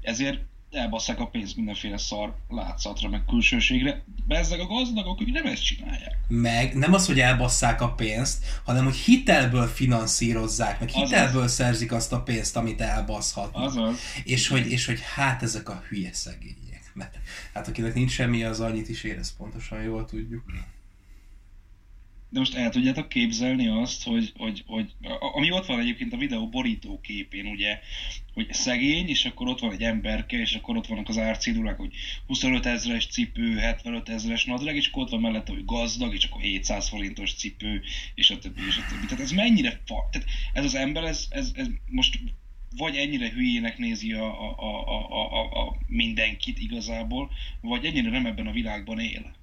[0.00, 4.04] Ezért elbasszák a pénzt mindenféle szar látszatra, meg külsőségre.
[4.26, 6.16] Bezzeg a gazdagok, ők nem ezt csinálják.
[6.28, 11.02] Meg nem az, hogy elbasszák a pénzt, hanem hogy hitelből finanszírozzák, meg Azaz.
[11.02, 13.62] hitelből szerzik azt a pénzt, amit elbaszhatnak.
[13.62, 13.96] Azaz.
[14.24, 16.90] És hogy, és hogy hát ezek a hülye szegények.
[16.94, 17.18] Mert
[17.54, 20.44] hát akinek nincs semmi, az annyit is érez, pontosan jól tudjuk.
[22.28, 24.92] De most el tudjátok képzelni azt, hogy, hogy, hogy
[25.34, 27.78] ami ott van egyébként a videó borító képén, ugye,
[28.36, 31.94] hogy szegény, és akkor ott van egy emberke, és akkor ott vannak az árcédulák, hogy
[32.26, 36.40] 25 ezres cipő, 75 ezres nadrág, és akkor ott van mellette, hogy gazdag, és akkor
[36.40, 37.82] 700 forintos cipő,
[38.14, 39.06] és a többi, és a többi.
[39.06, 40.08] Tehát ez mennyire fa...
[40.10, 42.18] Tehát ez az ember, ez, ez, ez most
[42.76, 48.26] vagy ennyire hülyének nézi a, a, a, a, a, a mindenkit igazából, vagy ennyire nem
[48.26, 49.34] ebben a világban él.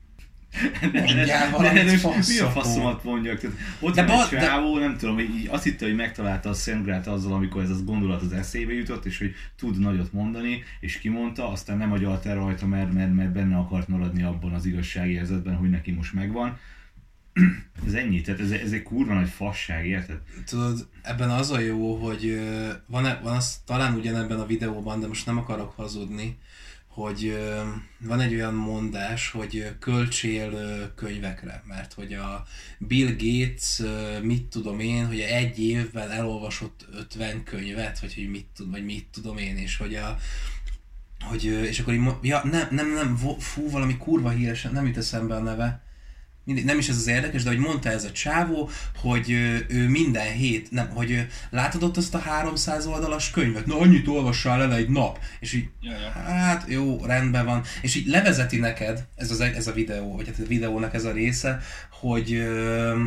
[0.93, 3.39] Mondjál De valamit, Mi a faszomat mondjak?
[3.39, 5.95] Tehát ott De de van ba- egy de- csávó, nem tudom, így azt hitte, hogy
[5.95, 10.13] megtalálta a Szentgrát azzal, amikor ez az gondolat az eszébe jutott, és hogy tud nagyot
[10.13, 14.53] mondani, és kimondta, aztán nem agyalt el rajta, mert, mert, mert benne akart maradni abban
[14.53, 16.57] az igazságérzetben, hogy neki most megvan.
[17.87, 20.17] Ez ennyi, tehát ez, ez egy kurva nagy fasság, érted?
[20.45, 22.39] Tudod, ebben az a jó, hogy
[22.85, 26.37] van, van az talán ugyanebben a videóban, de most nem akarok hazudni,
[26.93, 27.37] hogy
[27.97, 30.51] van egy olyan mondás, hogy költsél
[30.95, 32.45] könyvekre, mert hogy a
[32.77, 33.81] Bill Gates,
[34.21, 39.07] mit tudom én, hogy egy évben elolvasott 50 könyvet, vagy hogy mit, tud, vagy mit
[39.11, 40.17] tudom én, és hogy a
[41.19, 45.35] hogy, és akkor így, ja, nem, nem, nem, fú, valami kurva híresen, nem jut eszembe
[45.35, 45.83] a neve,
[46.43, 49.29] mindegy, nem is ez az érdekes, de hogy mondta ez a csávó, hogy
[49.67, 53.65] ő minden hét, nem, hogy ő, látod ott azt a 300 oldalas könyvet?
[53.65, 55.19] Na, annyit olvassál el egy nap.
[55.39, 56.09] És így, Ja, ja.
[56.09, 57.63] hát jó, rendben van.
[57.81, 61.11] És így levezeti neked, ez, az, ez a videó, vagy hát a videónak ez a
[61.11, 62.99] része, hogy ö,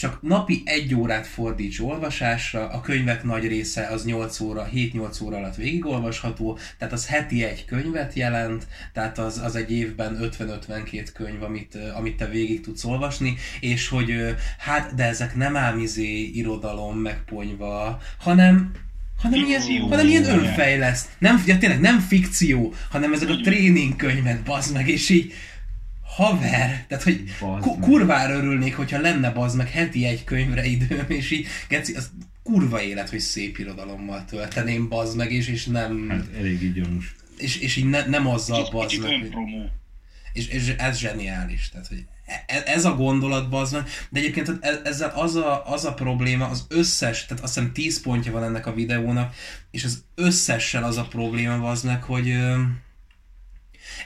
[0.00, 5.36] csak napi egy órát fordíts olvasásra, a könyvek nagy része az 8 óra, 7-8 óra
[5.36, 11.42] alatt végigolvasható, tehát az heti egy könyvet jelent, tehát az, az egy évben 50-52 könyv,
[11.42, 18.00] amit, amit te végig tudsz olvasni, és hogy hát, de ezek nem ámizé irodalom megponyva,
[18.18, 18.72] hanem
[19.22, 19.86] hanem ilyen, Fikció.
[19.86, 21.08] hanem ilyen önfejleszt.
[21.18, 25.32] Nem, ja, tényleg nem fikció, hanem ezek a tréningkönyvek, bazd meg, és így
[26.16, 31.04] haver, tehát hogy Bazd ku- kurvára örülnék, hogyha lenne bazd meg heti egy könyvre időm,
[31.08, 32.10] és így, geci, az
[32.42, 37.14] kurva élet, hogy szép irodalommal tölteném bazd meg, és, és nem, Hát eléggé gyanús.
[37.38, 39.70] és, és így ne, nem azzal bazd kicsit meg, hogy-
[40.32, 42.04] és, és ez zseniális, tehát hogy
[42.46, 45.94] e- ez a gondolat az meg, de egyébként tehát e- ezzel az a, az a
[45.94, 49.34] probléma, az összes, tehát azt hiszem 10 pontja van ennek a videónak,
[49.70, 52.28] és az összessel az a probléma az meg, hogy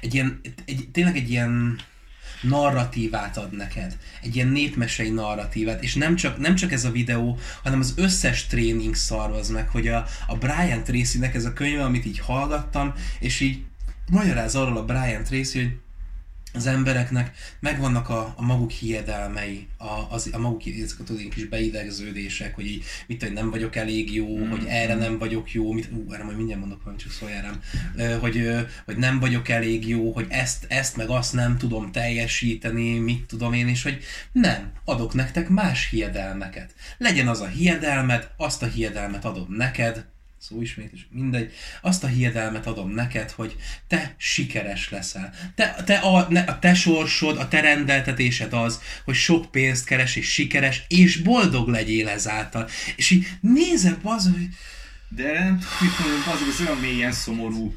[0.01, 1.79] egy ilyen, egy, tényleg egy ilyen
[2.43, 3.97] narratívát ad neked.
[4.23, 8.47] Egy ilyen népmesei narratívát, és nem csak, nem csak ez a videó, hanem az összes
[8.47, 13.41] tréning szarvaz meg, hogy a, a Brian Tracy-nek ez a könyve, amit így hallgattam, és
[13.41, 13.65] így
[14.11, 15.77] magyaráz arról a Brian Tracy, hogy
[16.55, 21.45] az embereknek megvannak a, a maguk hiedelmei, a, az, a maguk ezek a tudod, kis
[21.45, 24.51] beidegződések, hogy így, mit tudom, nem vagyok elég jó, mm.
[24.51, 27.61] hogy erre nem vagyok jó, mit, ú, erre majd mindjárt mondok valamit, csak rám,
[27.97, 28.51] Ö, hogy,
[28.85, 33.53] hogy nem vagyok elég jó, hogy ezt, ezt meg azt nem tudom teljesíteni, mit tudom
[33.53, 33.99] én, és hogy
[34.33, 36.75] nem, adok nektek más hiedelmeket.
[36.99, 40.05] Legyen az a hiedelmed, azt a hiedelmet adom neked,
[40.49, 45.35] szó ismét, és mindegy, azt a hiedelmet adom neked, hogy te sikeres leszel.
[45.55, 50.17] Te, te a, ne, a te sorsod, a te rendeltetésed az, hogy sok pénzt keres,
[50.17, 52.69] és sikeres, és boldog legyél ezáltal.
[52.97, 54.49] És így nézek az, hogy
[55.09, 57.75] De nem tudjuk, mit mondani, azok az olyan mélyen szomorú.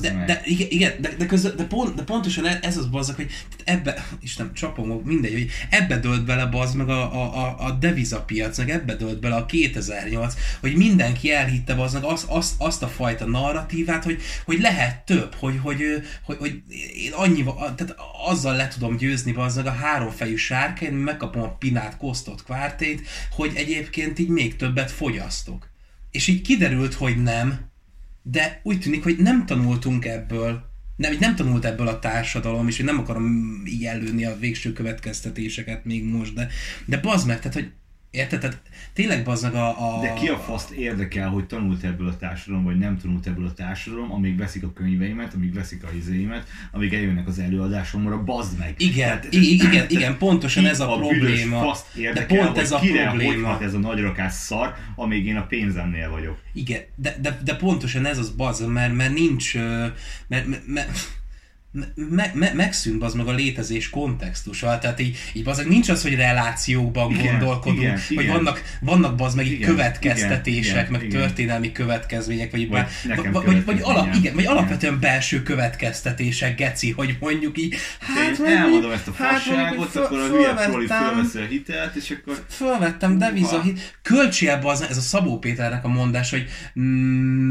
[0.00, 3.30] De, de, igen, de, de, közben, de, pont, de pontosan ez az bazzak, hogy
[3.64, 8.70] ebbe, Isten, csapongok, mindegy, hogy ebbe dölt bele bazd meg a, a, a, devizapiac, meg
[8.70, 13.26] ebbe dölt bele a 2008, hogy mindenki elhitte bazd meg azt, azt, azt a fajta
[13.26, 15.76] narratívát, hogy, hogy lehet több, hogy, hogy,
[16.24, 16.62] hogy, hogy, hogy
[16.96, 17.96] én annyival, tehát
[18.26, 23.52] azzal le tudom győzni bazd meg a háromfejű sárkány, megkapom a pinát, kosztot, kvártét, hogy
[23.54, 25.70] egyébként így még többet fogyasztok.
[26.10, 27.74] És így kiderült, hogy nem,
[28.30, 32.84] de úgy tűnik, hogy nem tanultunk ebből, nem, nem tanult ebből a társadalom, és én
[32.84, 33.26] nem akarom
[33.66, 36.48] így előni a végső következtetéseket még most, de,
[36.84, 37.72] de bazd meg, tehát, hogy
[38.16, 38.60] érted, tehát
[38.92, 40.00] tényleg bazd meg a, a...
[40.00, 43.52] De ki a faszt érdekel, hogy tanult ebből a társadalom, vagy nem tanult ebből a
[43.52, 48.74] társadalom, amíg veszik a könyveimet, amíg veszik a izéimet, amíg eljönnek az előadásomra, bazd meg.
[48.78, 51.60] Igen, Tehát- igen, igen, pontosan ez a, büdös probléma.
[51.60, 53.58] faszt De érdekel, pont ez a kire probléma.
[53.62, 56.38] ez a nagyrakás szar, amíg én a pénzemnél vagyok.
[56.52, 59.54] Igen, de, de, de pontosan ez az baz, mert, mert nincs,
[60.28, 60.88] mert, mert, mert
[61.94, 66.14] me, me, megszűnt az meg a létezés kontextusa, tehát így, így bazeg, nincs az, hogy
[66.14, 68.34] relációkban Igen, gondolkodunk, igen, hogy igen.
[68.34, 71.20] vannak, vannak bazd meg Igen, következtetések, igen, meg igen.
[71.20, 72.88] történelmi következmények, vagy, Vagy bár,
[73.32, 74.56] vagy, vagy, vagy, alap, igen, vagy Igen.
[74.56, 79.76] alapvetően belső következtetések, geci, hogy mondjuk így, Hát, vagy- én elmondom ezt a hát fasságot,
[79.76, 83.98] mondjuk, akkor a hülye Froli fölvettem- fölveszi a hitelt, és akkor Fölvettem deviza, hit.
[84.02, 86.46] költsél az, ez a Szabó Péternek a mondás, hogy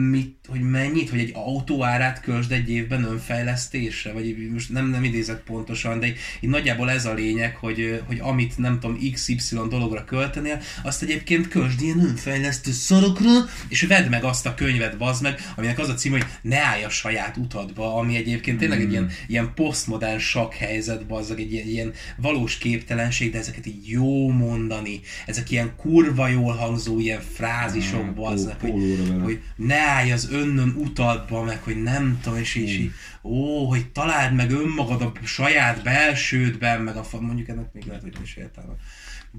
[0.09, 5.03] mit, hogy mennyit, hogy egy autó árát költsd egy évben önfejlesztésre, vagy most nem, nem
[5.03, 9.55] idézek pontosan, de így, így nagyjából ez a lényeg, hogy, hogy amit nem tudom XY
[9.69, 13.31] dologra költenél, azt egyébként költsd ilyen önfejlesztő szarokra,
[13.67, 16.83] és vedd meg azt a könyvet, bazd meg, aminek az a cím, hogy ne állj
[16.83, 21.67] a saját utadba, ami egyébként tényleg egy ilyen, ilyen posztmodern sakhelyzet, bazd meg, egy ilyen,
[21.67, 28.15] ilyen valós képtelenség, de ezeket így jó mondani, ezek ilyen kurva jól hangzó ilyen frázisok,
[28.15, 32.69] meg, pó- hogy, hogy ne állj az önnön utadba, meg hogy nem tudom, és így,
[32.69, 32.91] így
[33.23, 38.17] ó, hogy találd meg önmagad a saját belsődben, meg a mondjuk ennek még lehet, hogy
[38.23, 38.73] is értelme.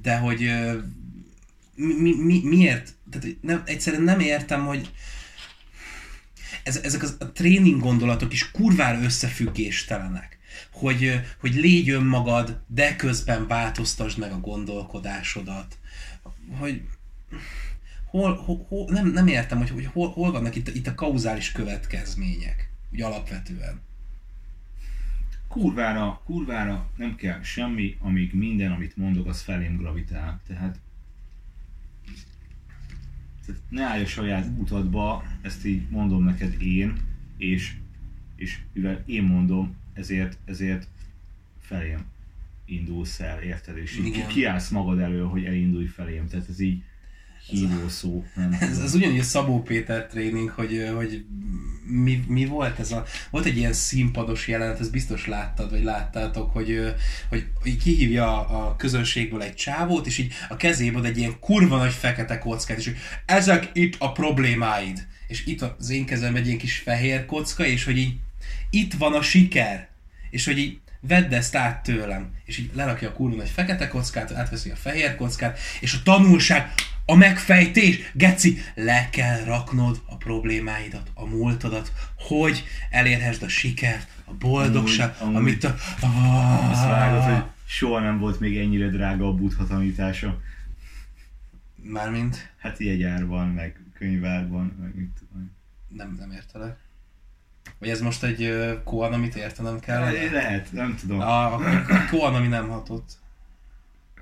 [0.02, 0.40] De hogy
[1.74, 2.94] mi, mi, mi, miért?
[3.10, 4.90] Tehát nem, egyszerűen nem értem, hogy
[6.62, 10.38] ez, ezek az, a tréning gondolatok is kurvára összefüggéstelenek.
[10.72, 15.78] Hogy, hogy légy önmagad, de közben változtasd meg a gondolkodásodat.
[16.58, 16.82] Hogy
[18.10, 21.52] hol, hol, hol nem, nem értem, hogy, hogy hol, hol vannak itt, itt a kauzális
[21.52, 23.84] következmények, úgy alapvetően.
[25.48, 30.40] Kurvára, kurvára nem kell semmi, amíg minden, amit mondok, az felém gravitál.
[30.46, 30.78] Tehát,
[33.46, 36.96] tehát ne állj a saját utadba, ezt így mondom neked én,
[37.36, 37.76] és,
[38.36, 40.88] és mivel én mondom, ezért, ezért
[41.60, 42.04] felém
[42.64, 43.76] indulsz el, érted?
[43.76, 46.28] És így kiállsz magad elő, hogy elindulj felém.
[46.28, 46.82] Tehát ez így
[47.46, 48.24] hívó szó.
[48.34, 51.24] Nem Ez, ez ugyanúgy a Szabó Péter tréning, hogy, hogy
[51.86, 53.04] mi, mi volt ez a...
[53.30, 56.94] Volt egy ilyen színpados jelenet, ezt biztos láttad, vagy láttátok, hogy,
[57.28, 61.76] hogy, hogy kihívja a közönségből egy csávót, és így a kezébe ad egy ilyen kurva
[61.76, 65.06] nagy fekete kockát, és hogy ezek itt a problémáid.
[65.26, 68.14] És itt az én kezemben egy ilyen kis fehér kocka, és hogy így
[68.70, 69.88] itt van a siker.
[70.30, 72.30] És hogy így vedd ezt át tőlem.
[72.44, 76.74] És így lerakja a kurva nagy fekete kockát, átveszi a fehér kockát, és a tanulság,
[77.06, 84.32] a megfejtés, geci, le kell raknod a problémáidat, a múltodat, hogy elérhessd a sikert, a
[84.34, 85.74] boldogság, Amúgy- amúgy- amit a...
[86.70, 90.40] Azt vágod, hogy soha nem volt még ennyire drága a buddha tanítása.
[91.82, 95.50] Mármint, Hát jegyárban, meg könyvárban, meg mit tudom.
[95.88, 96.76] nem, nem értelek.
[97.78, 100.00] Vagy ez most egy uh, koan, amit értenem kell?
[100.00, 101.20] Le- Lehet, nem tudom.
[101.20, 101.60] A, a
[102.10, 103.12] koan, ami nem hatott.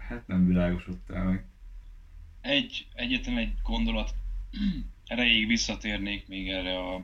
[0.08, 1.44] Hát nem világosodtál meg.
[2.44, 4.14] Egy, egyetlen egy gondolat
[5.06, 7.02] erejéig visszatérnék még erre a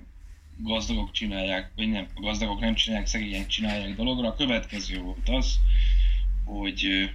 [0.57, 4.29] gazdagok csinálják, vagy nem, a gazdagok nem csinálják, szegények csinálják dologra.
[4.29, 5.59] A következő volt az,
[6.45, 7.11] hogy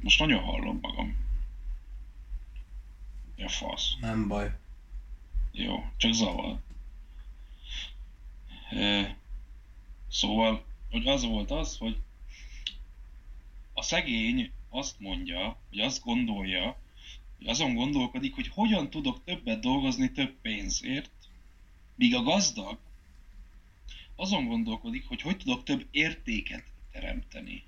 [0.00, 1.16] most nagyon hallom magam.
[3.36, 3.94] Ja, fasz.
[4.00, 4.50] Nem baj.
[5.52, 6.58] Jó, csak zavar.
[10.08, 11.96] Szóval, hogy az volt az, hogy
[13.72, 16.82] a szegény azt mondja, hogy azt gondolja,
[17.44, 21.10] azon gondolkodik, hogy hogyan tudok többet dolgozni több pénzért,
[21.96, 22.78] míg a gazdag
[24.16, 27.62] azon gondolkodik, hogy hogy tudok több értéket teremteni.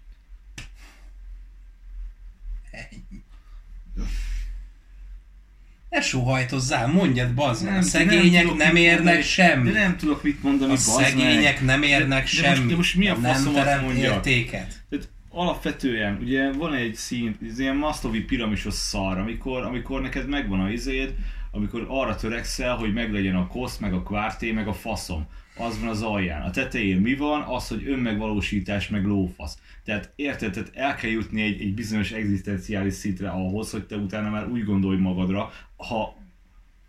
[5.90, 7.72] Ne sóhajtozzál, mondjad, bazd meg.
[7.72, 9.22] A Nem, szegények nem, mit érnek mondani.
[9.22, 9.72] semmit.
[9.72, 11.08] De nem tudok mit mondani, A bazd meg.
[11.10, 12.70] szegények nem érnek De- de most- semmit.
[12.70, 13.42] de most mi a nem
[13.84, 14.14] mondjak?
[14.14, 14.84] értéket.
[14.88, 20.60] Tehát alapvetően, ugye van egy szint, ez ilyen Maslowi piramisos szar, amikor, amikor neked megvan
[20.60, 21.14] a izéd,
[21.50, 25.26] amikor arra törekszel, hogy meglegyen a kosz, meg a kvárté, meg a faszom.
[25.58, 26.42] Az van az alján.
[26.42, 27.42] A tetején mi van?
[27.42, 29.58] Az, hogy önmegvalósítás, meg lófasz.
[29.84, 34.30] Tehát érted, tehát el kell jutni egy, egy bizonyos egzisztenciális szintre ahhoz, hogy te utána
[34.30, 36.16] már úgy gondolj magadra, ha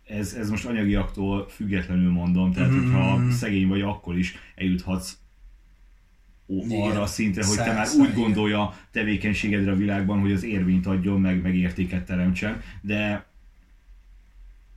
[0.05, 2.79] ez, ez most anyagiaktól függetlenül mondom, tehát Mhm.
[2.93, 5.17] hogyha szegény vagy, akkor is eljuthatsz
[6.47, 6.81] Igen.
[6.81, 11.21] arra a szintre, hogy te már úgy gondolja tevékenységedre a világban, hogy az érvényt adjon,
[11.21, 13.25] meg, meg értéket teremtsen, de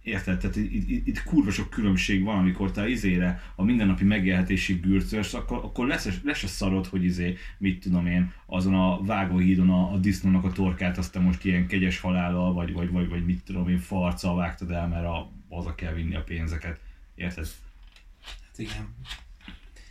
[0.03, 0.39] Érted?
[0.39, 5.35] Tehát itt, itt, itt kurva sok különbség van, amikor te izére a mindennapi megélhetésig bűrtölsz,
[5.35, 9.93] akkor, akkor lesz, lesz a szarod, hogy izé, mit tudom én, azon a vágóhídon a,
[9.93, 13.45] a disznónak a torkát, azt te most ilyen kegyes halállal, vagy, vagy, vagy, vagy mit
[13.45, 16.81] tudom én, farccal vágtad el, mert a, haza kell vinni a pénzeket.
[17.15, 17.47] Érted?
[18.25, 18.95] Hát igen.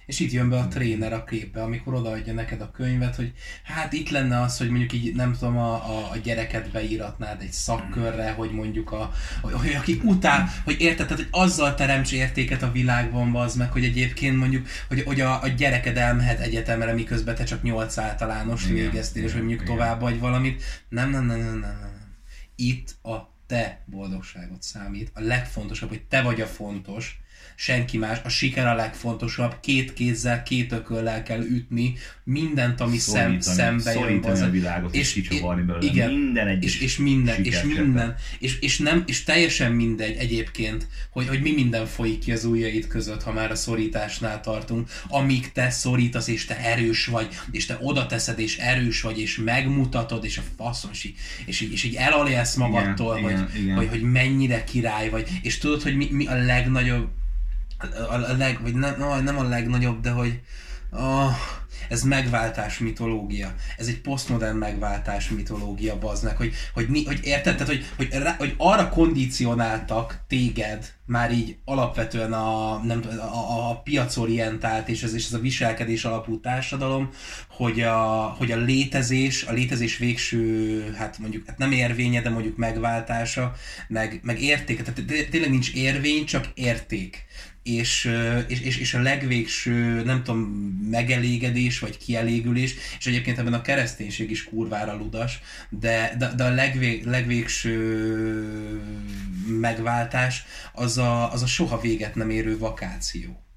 [0.09, 3.93] És itt jön be a tréner a képbe, amikor odaadja neked a könyvet, hogy hát
[3.93, 8.31] itt lenne az, hogy mondjuk így nem tudom, a, a, a gyereket beíratnád egy szakkörre,
[8.31, 13.35] hogy mondjuk a, hogy, aki utál, hogy érted, tehát, hogy azzal teremts értéket a világban,
[13.35, 17.63] az meg, hogy egyébként mondjuk, hogy, hogy a, a gyereked elmehet egyetemre, miközben te csak
[17.63, 19.75] 8 általános végeztél, és hogy mondjuk igen.
[19.75, 20.63] tovább vagy valamit.
[20.89, 21.59] Nem, nem, nem, nem, nem.
[21.59, 22.17] nem.
[22.55, 23.15] Itt a
[23.47, 25.11] te boldogságot számít.
[25.13, 27.19] A legfontosabb, hogy te vagy a fontos,
[27.61, 28.19] senki más.
[28.23, 29.59] A siker a legfontosabb.
[29.59, 31.93] Két kézzel, két ököllel kell ütni
[32.23, 34.21] mindent, ami szem, szembe jön.
[34.21, 38.15] bazd a világot, és, és kicsavarni belőle igen, minden egyes és, és minden, és minden,
[38.39, 42.87] és, és, nem, és teljesen mindegy egyébként, hogy, hogy mi minden folyik ki az ujjaid
[42.87, 47.77] között, ha már a szorításnál tartunk, amíg te szorítasz, és te erős vagy, és te
[47.81, 51.83] oda teszed, és erős vagy, és megmutatod, és a faszom, és így, és így, és
[51.83, 53.75] így elalélsz magadtól, Igen, hogy, igen, igen.
[53.75, 57.17] Hogy, hogy mennyire király vagy, és tudod, hogy mi, mi a legnagyobb,
[57.79, 60.39] a, a leg, vagy nem, no, nem a legnagyobb, de hogy
[60.91, 61.31] oh,
[61.89, 63.53] ez megváltás mitológia.
[63.77, 68.53] Ez egy posztmodern megváltás mitológia, baznak, hogy, hogy, ni- hogy érted, tehát, hogy, hogy, hogy
[68.57, 75.33] arra kondicionáltak téged, már így alapvetően a, nem, a, a piacorientált és ez, és ez
[75.33, 77.09] a viselkedés alapú társadalom,
[77.49, 77.99] hogy a,
[78.37, 83.53] hogy a létezés, a létezés végső, hát mondjuk, hát nem érvénye, de mondjuk megváltása,
[83.87, 87.27] meg, meg értéke, tehát té- tényleg nincs érvény, csak érték
[87.63, 88.11] és,
[88.47, 90.39] és, és, és a legvégső, nem tudom,
[90.89, 96.49] megelégedés vagy kielégülés, és egyébként ebben a kereszténység is kurvára ludas, de, de, de a
[96.49, 97.73] legvég, legvégső
[99.47, 100.43] megváltás
[100.73, 103.48] az a, az a soha véget nem érő vakáció.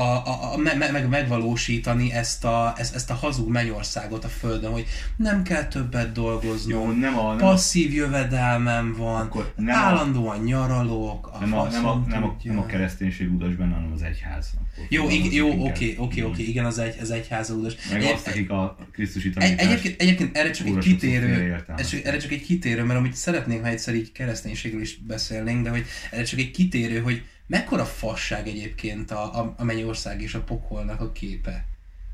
[0.00, 4.70] A, a, a, me, meg, megvalósítani ezt a, ezt, ezt a hazug mennyországot a földön,
[4.72, 4.86] hogy
[5.16, 10.42] nem kell többet dolgoznom, Jó, nem a, nem passzív jövedelmem van, Akkor nem a- állandóan
[10.42, 14.02] nyaralok, a nem a, nem, a, nem, a, nem a kereszténység udas benne, hanem az
[14.02, 14.50] egyház.
[14.54, 17.74] Akkor Jó, ig- fogalmazzuk jó, oké, oké, oké, igen, az egy, az egyháza udas.
[17.92, 21.64] Meg Egy- azt, akik a Krisztusi Egy, tanítást egyébként, egyébként erre csak egy kitérő,
[22.04, 25.84] erre csak egy kitérő, mert amit szeretnénk, ha egyszer így kereszténységről is beszélnénk, de hogy
[26.10, 31.00] erre csak egy kitérő, hogy mekkora fasság egyébként a, a, a mennyország és a pokolnak
[31.00, 31.64] a képe.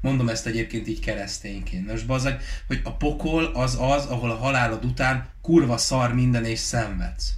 [0.00, 1.90] Mondom ezt egyébként így keresztényként.
[1.90, 6.58] Most bazag, hogy a pokol az az, ahol a halálod után kurva szar minden és
[6.58, 7.32] szenvedsz.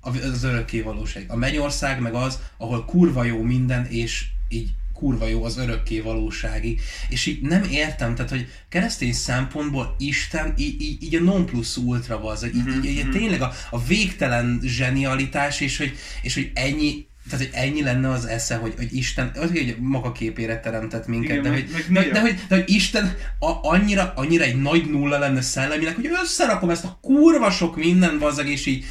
[0.00, 1.24] Az örökké valóság.
[1.28, 6.80] A mennyország meg az, ahol kurva jó minden és így kurva jó az örökké valóságig.
[7.08, 11.76] És így nem értem, tehát hogy keresztény szempontból Isten így, így, így a non plus
[11.76, 16.50] ultra az, így, így, így, így tényleg a, a végtelen zsenialitás, és hogy, és hogy
[16.54, 21.06] ennyi, tehát hogy ennyi lenne az esze, hogy, hogy Isten, az, hogy maga képére teremtett
[21.06, 24.44] minket, Igen, de, meg- hogy, meg de, de, hogy, de hogy Isten a, annyira, annyira
[24.44, 28.84] egy nagy nulla lenne szellemileg, hogy összerakom ezt a kurva sok minden vazzag, és így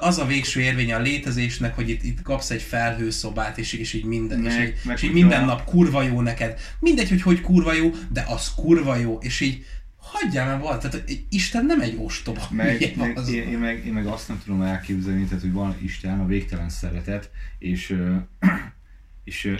[0.00, 4.04] az a végső érvény a létezésnek, hogy itt, itt kapsz egy felhőszobát, és, és így
[4.04, 6.60] minden, és Meg- így, meg és így minden nap kurva jó neked.
[6.80, 9.64] Mindegy, hogy hogy kurva jó, de az kurva jó, és így
[10.02, 12.40] hagyjál már valamit, tehát Isten nem egy ostoba.
[12.50, 15.76] Meg, meg, az- én, én, meg, én meg azt nem tudom elképzelni, tehát, hogy van
[15.82, 17.96] Isten, a végtelen szeretet, és,
[19.24, 19.54] és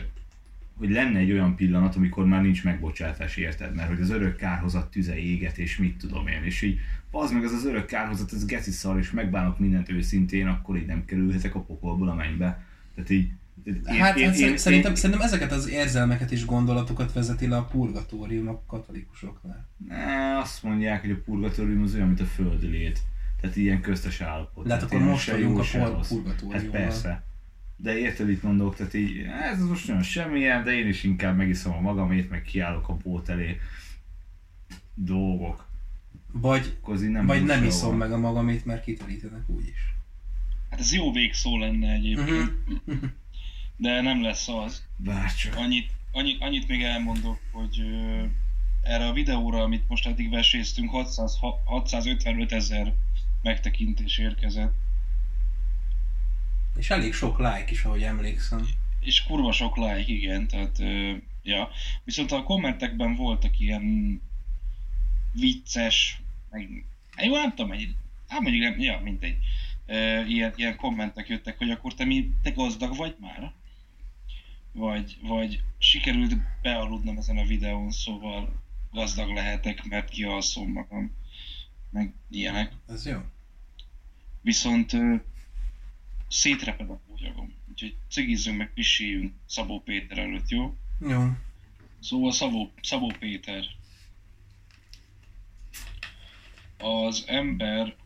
[0.75, 3.75] hogy lenne egy olyan pillanat, amikor már nincs megbocsátás, érted?
[3.75, 6.79] Mert hogy az örök kárhozat tüze éget, és mit tudom én, és így
[7.11, 10.87] az meg az az örök kárhozat, ez geci szar, és megbánok mindent őszintén, akkor így
[10.87, 12.65] nem kerülhetek a pokolból a mennybe.
[12.95, 13.31] Tehát így,
[13.65, 18.49] én, Hát, hát én, szerintem, szerintem ezeket az érzelmeket és gondolatokat vezeti le a purgatórium
[18.49, 19.69] a katolikusoknál.
[19.89, 23.01] Ne, azt mondják, hogy a purgatórium az olyan, mint a földi lét.
[23.41, 24.67] Tehát ilyen köztes állapot.
[24.67, 26.53] De hát akkor most vagyunk a purgatóriumban.
[26.61, 27.23] Hát persze.
[27.77, 31.73] De érted, itt mondok, tehát így, ez most olyan semmilyen, de én is inkább megiszom
[31.73, 33.61] a magamét, meg kiállok a bót elé.
[34.95, 35.67] Dolgok.
[36.33, 39.95] Vagy, az nem vagy nem iszom meg a magamét, mert kiterítenek úgyis.
[40.71, 42.53] Hát ez jó végszó lenne egyébként,
[42.85, 43.05] Mhm.
[43.83, 44.83] de nem lesz az.
[44.97, 45.57] Bárcsak.
[45.57, 48.25] Annyit, annyit, annyit még elmondok, hogy ö,
[48.83, 52.95] erre a videóra, amit most eddig veséztünk, 600, ha- 655 ezer
[53.43, 54.75] megtekintés érkezett.
[56.77, 58.67] És elég sok like is, ahogy emlékszem.
[59.01, 61.71] És kurva sok like, igen, tehát, ö, ja.
[62.05, 64.21] Viszont a kommentekben voltak ilyen
[65.33, 66.85] vicces, meg,
[67.23, 67.89] jó, nem tudom, mennyi,
[68.29, 69.37] hát mondjuk nem, ja, mindegy.
[69.87, 73.53] Ö, ilyen, ilyen kommentek jöttek, hogy akkor te, mi, te gazdag vagy már?
[74.73, 81.17] Vagy, vagy sikerült bealudnom ezen a videón, szóval gazdag lehetek, mert kialszom magam,
[81.91, 82.73] meg ilyenek.
[82.89, 83.19] Ez jó.
[84.41, 85.15] Viszont ö,
[86.29, 87.55] szétreped a búgyagom.
[87.71, 90.77] Úgyhogy cigizzünk meg, piséljünk Szabó Péter előtt, jó?
[91.01, 91.31] Jó.
[92.01, 93.65] Szóval Szabó, Szabó Péter.
[96.79, 97.97] Az ember,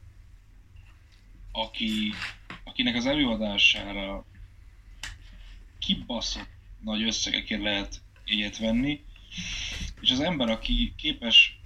[1.52, 2.12] aki,
[2.64, 4.24] akinek az előadására
[5.78, 9.04] kibaszott nagy összegekért lehet jegyet venni,
[10.00, 11.60] és az ember, aki képes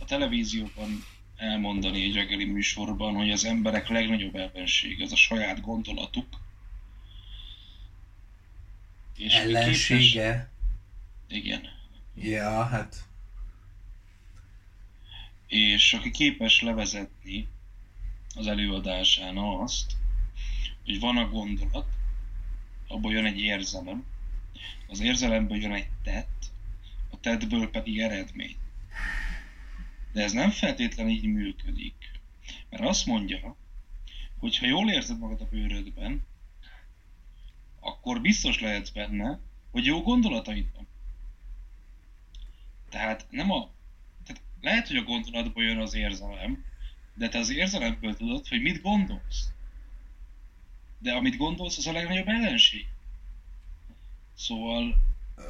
[0.00, 1.04] a televízióban
[1.36, 6.26] elmondani egy reggeli műsorban, hogy az emberek legnagyobb ellenség az a saját gondolatuk,
[9.16, 10.50] és aki képes- Ellensége.
[11.28, 11.68] igen.
[12.14, 13.08] Ja, hát
[15.50, 17.48] és aki képes levezetni
[18.34, 19.92] az előadásán azt,
[20.84, 21.86] hogy van a gondolat,
[22.88, 24.04] abból jön egy érzelem,
[24.88, 26.44] az érzelemből jön egy tett,
[27.10, 28.56] a tettből pedig eredmény.
[30.12, 32.10] De ez nem feltétlenül így működik.
[32.70, 33.56] Mert azt mondja,
[34.38, 36.26] hogy ha jól érzed magad a bőrödben,
[37.80, 39.38] akkor biztos lehetsz benne,
[39.70, 40.86] hogy jó gondolataid van.
[42.88, 43.70] Tehát nem a
[44.24, 46.64] tehát lehet, hogy a gondolatból jön az érzelem,
[47.14, 49.52] de te az érzelemből tudod, hogy mit gondolsz.
[50.98, 52.86] De amit gondolsz, az a legnagyobb ellenség.
[54.40, 54.94] Szóval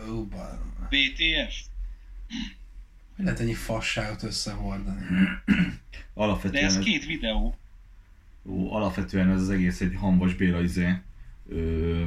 [0.08, 0.72] ó, barom.
[0.88, 1.66] BTF.
[3.16, 5.00] Hogy lehet ennyi fasságot összehordani?
[5.44, 5.54] De
[6.14, 7.56] Alapvetően, ez ez, két videó.
[8.44, 10.94] ó, alapvetően ez az egész egy Hambas Béla izé,
[11.48, 12.06] ö,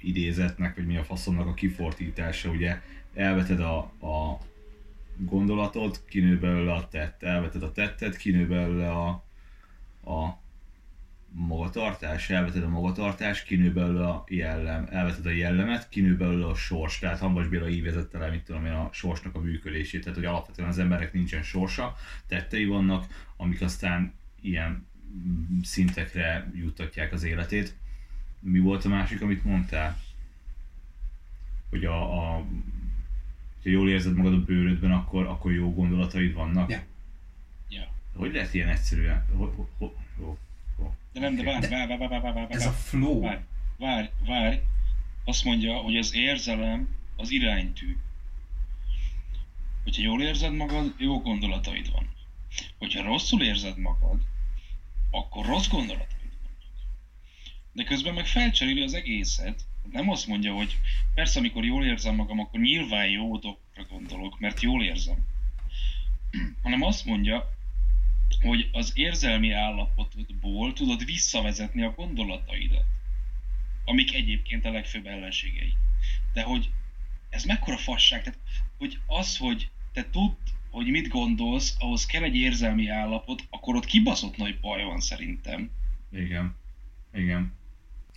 [0.00, 2.80] idézetnek, vagy mi a faszomnak a kifortítása, ugye
[3.14, 4.38] elveted a, a
[5.16, 9.08] gondolatot, kinő belőle a tett, elveted a tettet, kinő belőle a,
[10.12, 10.38] a
[11.32, 16.98] magatartás, elveted a magatartás, kinő belőle a jellem, elveted a jellemet, kinő belőle a sors.
[16.98, 20.00] Tehát Hambas Béla így vezette le, mit tudom én, a sorsnak a működését.
[20.00, 23.06] Tehát, hogy alapvetően az emberek nincsen sorsa, tettei vannak,
[23.36, 24.86] amik aztán ilyen
[25.62, 27.74] szintekre juttatják az életét.
[28.40, 29.96] Mi volt a másik, amit mondtál?
[31.70, 32.46] hogy a, a
[33.62, 36.70] ha jól érzed magad a bőrödben, akkor, akkor jó gondolataid vannak.
[36.70, 36.82] Ja.
[37.68, 37.88] Ja.
[38.14, 39.26] Hogy lehet ilyen egyszerűen?
[39.36, 40.36] Ho, ho, ho, ho.
[41.12, 43.20] De nem, de várj, várj, várj, várj, várj, várj, Ez a flow.
[43.20, 43.40] várj,
[43.76, 44.56] várj, várj.
[45.24, 47.96] Azt mondja, hogy az érzelem az iránytű.
[49.82, 52.14] Hogyha jól érzed magad, jó gondolataid van.
[52.78, 54.20] Hogyha rosszul érzed magad,
[55.10, 56.74] akkor rossz gondolataid vannak.
[57.72, 59.64] De közben meg felcseréli az egészet.
[59.92, 60.76] Nem azt mondja, hogy
[61.14, 65.18] persze, amikor jól érzem magam, akkor nyilván jó dolgokra gondolok, mert jól érzem.
[66.62, 67.50] Hanem azt mondja,
[68.40, 72.84] hogy az érzelmi állapotodból tudod visszavezetni a gondolataidat,
[73.84, 75.72] amik egyébként a legfőbb ellenségei.
[76.32, 76.70] De hogy
[77.28, 78.38] ez mekkora fasság, tehát
[78.78, 80.36] hogy az, hogy te tudd,
[80.70, 85.70] hogy mit gondolsz, ahhoz kell egy érzelmi állapot, akkor ott kibaszott nagy baj van szerintem.
[86.12, 86.56] Igen.
[87.12, 87.52] Igen.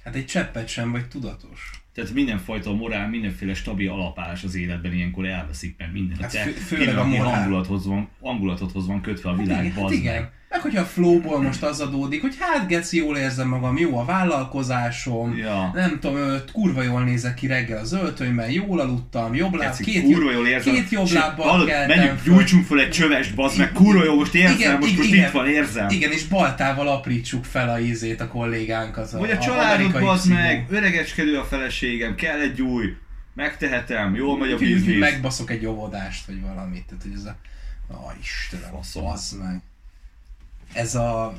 [0.03, 1.82] Hát egy cseppet sem vagy tudatos.
[1.93, 6.17] Tehát mindenfajta morál, mindenféle stabil alapállás az életben ilyenkor elveszik, mert minden.
[6.21, 7.25] Hát Hát fő- főleg a morál.
[7.39, 10.13] hangulathoz van, hangulatodhoz van kötve a világ, igen, hát igen.
[10.13, 10.61] meg.
[10.61, 15.37] Hogyha a flowból most az adódik, hogy hát geci, jól érzem magam, jó a vállalkozásom,
[15.37, 15.71] Ja.
[15.73, 19.83] nem tudom, ö, kurva jól nézek ki reggel az öltönyben, jól aludtam, jobb láb, Geci,
[19.83, 20.73] két, kurva jól érzem.
[20.73, 24.55] két jobb lábbal keltem Menjünk, gyújtsunk fel egy csövest, bazd meg, kurva jó, most érzem,
[24.55, 25.25] Igen, most, igen, most igen.
[25.25, 25.89] itt van, érzem.
[25.89, 29.11] Igen, és baltával aprítsuk fel a ízét a kollégánkat.
[29.11, 31.43] Vagy a a családod, bazd meg, öregeskedő a
[31.83, 32.95] feleségem, kell egy új,
[33.33, 34.99] megtehetem, jól megy a biznisz.
[34.99, 36.85] Megbaszok egy óvodást, vagy valamit.
[36.85, 37.37] Tehát, hogy ez a...
[37.91, 39.61] Ó, Istenem, bazd meg.
[40.73, 41.33] Ez a...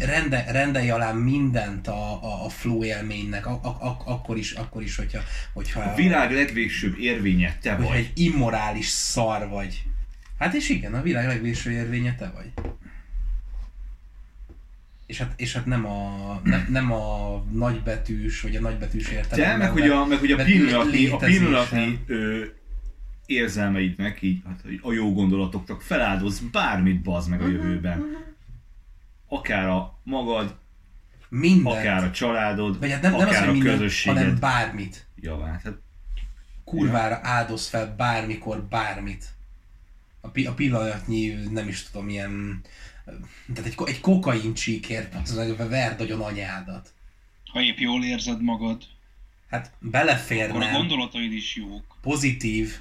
[0.00, 4.82] Rende, rendelj alá mindent a, a, a flow élménynek, a, a, a, akkor, is, akkor
[4.82, 5.20] is, hogyha,
[5.52, 7.96] hogyha, A világ legvégsőbb érvénye te vagy.
[7.96, 9.82] egy immorális szar vagy.
[10.38, 12.52] Hát és igen, a világ legvégső érvénye te vagy.
[15.10, 19.58] És hát, és hát nem, a, nem, nem a nagybetűs, vagy a nagybetűs Te, értelemben.
[19.58, 22.44] meg hogy a, meg hogy a pillanatnyi, a pillanatnyi ö,
[23.26, 28.04] érzelmeidnek, így, hát, a jó gondolatoknak feláldoz bármit bazd meg a jövőben.
[29.28, 30.56] Akár a magad,
[31.28, 31.76] Mindent.
[31.76, 35.06] akár a családod, Vagy hát nem, nem az, akár hogy a minden, közösséged hanem bármit.
[35.16, 35.62] javát.
[35.62, 35.74] Hát,
[36.64, 39.24] Kurvára áldoz fel bármikor bármit.
[40.20, 42.60] A, pi- a pillanatnyi, nem is tudom, ilyen...
[43.54, 46.92] Tehát egy, egy kokain csíkért, az hogy verd nagyon anyádat.
[47.52, 48.82] Ha épp jól érzed magad,
[49.50, 51.96] Hát akkor a beleférne, gondolataid is jók.
[52.00, 52.76] pozitív,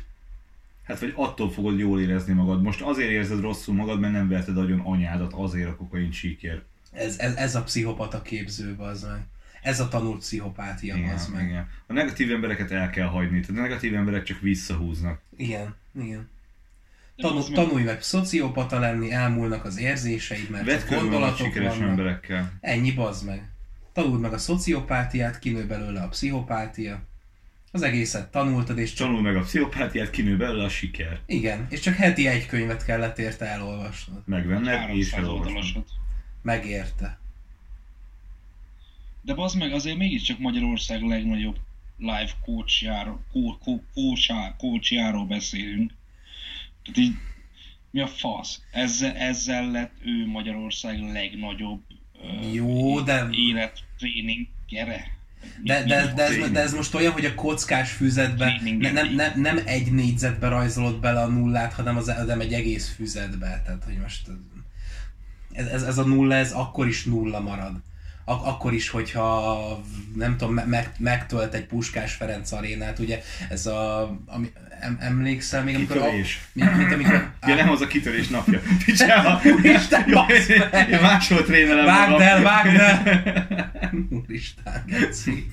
[0.84, 2.62] hát vagy attól fogod jól érezni magad.
[2.62, 6.62] Most azért érzed rosszul magad, mert nem verted agyon anyádat azért a kokain csíkért.
[6.92, 9.26] ez, ez, ez a pszichopata képző, az meg.
[9.62, 11.46] Ez a tanult pszichopátia, az Igen, meg.
[11.46, 11.70] igen.
[11.88, 15.22] A negatív embereket el kell hagyni, tehát a negatív emberek csak visszahúznak.
[15.38, 16.30] Igen, igen.
[17.22, 21.90] Tanul, tanulj meg szociopata lenni, elmúlnak az érzéseid, mert Vedd gondolatok sikeres vannak.
[21.90, 22.52] emberekkel.
[22.62, 23.50] Ennyi bazd meg.
[23.94, 27.02] Tanuld meg a szociopátiát, kinő belőle a pszichopátia.
[27.72, 29.08] Az egészet tanultad, és csak...
[29.08, 31.20] Tanul meg a pszichopátiát, kinő belőle a siker.
[31.26, 34.22] Igen, és csak heti egy könyvet kellett érte elolvasnod.
[34.26, 35.48] Megvenned és 300 elolvasod.
[35.48, 35.90] oldalasot.
[36.42, 37.20] Megérte.
[39.22, 41.58] De az meg azért mégiscsak Magyarország legnagyobb
[41.98, 43.26] live coachjáról,
[44.58, 45.92] coachjáról beszélünk.
[46.94, 47.16] Tehát így,
[47.92, 48.62] mi a fasz?
[48.72, 51.82] Ezzel, ezzel lett ő Magyarország legnagyobb
[52.52, 55.18] Jó, de- élettréning gyere.
[55.64, 59.42] De, de, de, ez, de ez most olyan, hogy a kockás füzetbe ne, nem, nem,
[59.42, 63.62] nem egy négyzetbe rajzolod bele a nullát, hanem, az, hanem egy egész füzetbe.
[63.66, 64.28] Tehát, hogy most
[65.52, 67.82] ez, ez, ez a nulla, ez akkor is nulla marad.
[68.30, 69.80] Ak- akkor is, hogyha
[70.16, 75.64] nem tudom, me- meg, megtölt egy Puskás Ferenc arénát, ugye ez a, ami, em, emlékszel
[75.64, 75.96] még, amikor...
[75.98, 76.40] Kitörés.
[76.44, 77.32] A, mint, mint amikor...
[77.48, 78.60] Ja, nem az a kitörés napja.
[78.86, 79.42] Picsába.
[79.44, 80.22] Úristen, Jó!
[80.92, 82.28] Én máshol trénelem Vágd magam.
[82.28, 83.72] el, vágd el!
[84.26, 85.52] Úristen, geci.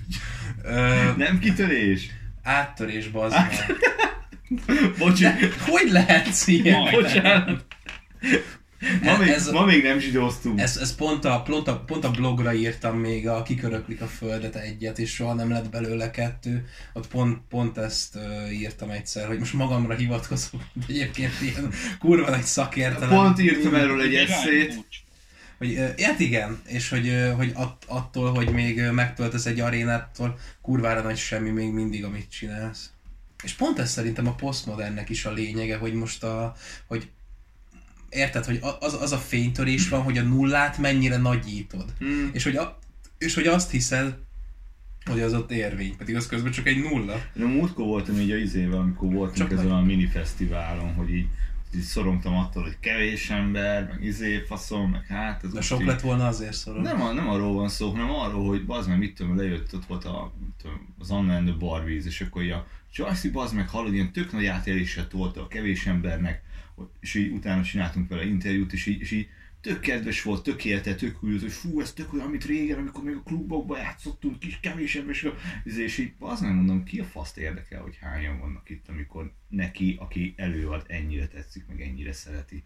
[1.16, 2.10] Nem kitörés.
[2.42, 3.76] áttörés, bazd meg.
[4.98, 5.26] Bocsi,
[5.66, 6.90] Hogy lehetsz ilyen?
[6.90, 7.64] Bocsánat.
[9.02, 10.60] Ma még, Ez- ma még nem zsidóztunk.
[10.60, 14.56] Ez, ez pont, a, pont, a, pont a blogra írtam még a Kiköröklik a Földet
[14.56, 16.66] egyet, és soha nem lett belőle kettő.
[16.92, 22.30] Ott pont, pont ezt uh, írtam egyszer, hogy most magamra hivatkozok, de egyébként ilyen kurva
[22.30, 23.08] nagy szakértelem.
[23.08, 24.84] Pont írtam erről egy eszét.
[25.58, 31.16] Hogy, hát igen, és hogy, hogy att, attól, hogy még megtöltesz egy arénától, kurvára nagy
[31.16, 32.90] semmi még mindig, amit csinálsz.
[33.42, 36.56] És pont ez szerintem a posztmodernnek is a lényege, hogy most a,
[36.86, 37.08] hogy
[38.16, 41.84] érted, hogy az, az a fénytörés van, hogy a nullát mennyire nagyítod.
[41.98, 42.30] Hmm.
[42.32, 42.78] És hogy, a,
[43.18, 44.16] és hogy azt hiszed,
[45.04, 47.14] hogy az ott érvény, pedig az közben csak egy nulla.
[47.36, 51.14] Én a múltkor voltam így a izével, amikor voltunk Csak ezen a mini fesztiválon, hogy
[51.14, 51.26] így
[51.74, 55.44] így szorongtam attól, hogy kevés ember, meg izé, faszom, meg hát...
[55.44, 56.84] Ez De sok így- lett volna azért szorong.
[56.84, 60.04] nem, nem arról van szó, hanem arról, hogy bazd meg, mit tudom, lejött, ott volt
[60.04, 63.94] a, tudom, az Anna and the Barbies, és akkor így a Joyce bazd meg, hallod,
[63.94, 66.42] ilyen tök nagy átélése volt a kevés embernek,
[67.00, 69.28] és így utána csináltunk vele interjút, és így, és így
[69.60, 73.04] tök kedves volt, tök élte, tök úgy, hogy fú, ez tök olyan, amit régen, amikor
[73.04, 75.28] még a klubokban játszottunk, kis kevés ember, és,
[75.76, 79.96] és így azt nem mondom, ki a faszt érdekel, hogy hányan vannak itt, amikor neki,
[80.00, 82.62] aki előad, ennyire tetszik, meg ennyire szereti.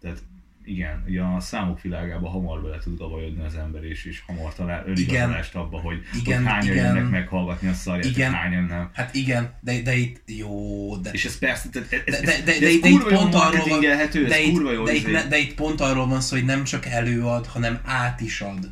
[0.00, 0.22] Tehát
[0.64, 4.84] igen, ugye a számok világában hamar bele tud gabajodni az ember, és, és hamar talál
[4.86, 6.86] önigazolást abba, hogy, Igen, hogy hányan igen.
[6.86, 8.32] jönnek meghallgatni a szarját, Igen.
[8.32, 8.90] hányan nem.
[8.92, 11.10] Hát igen, de, de itt jó, de...
[11.10, 13.80] És ez persze, tehát ez, de, de, de, itt pont arról van,
[14.28, 16.64] de itt, kurva jó de, itt, ne- de itt pont arról van szó, hogy nem
[16.64, 18.70] csak előad, hanem át is ad.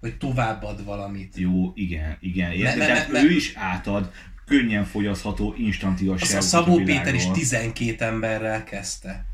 [0.00, 1.36] Vagy továbbad valamit.
[1.36, 2.52] Jó, igen, igen.
[2.52, 2.78] Érted?
[2.78, 4.10] Ne- ne- Tehát ne- ő is átad
[4.46, 7.34] könnyen fogyasztható instant Az igazságot a Szabó Péter is világról.
[7.34, 9.24] 12 emberrel kezdte.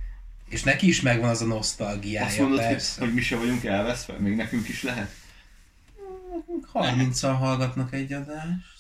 [0.48, 3.00] És neki is megvan az a nosztalgiája, Azt mondod, hogy, persze.
[3.00, 4.18] hogy mi se vagyunk elveszve?
[4.18, 5.10] Még nekünk is lehet?
[6.74, 8.74] 30-an hallgatnak egy adást.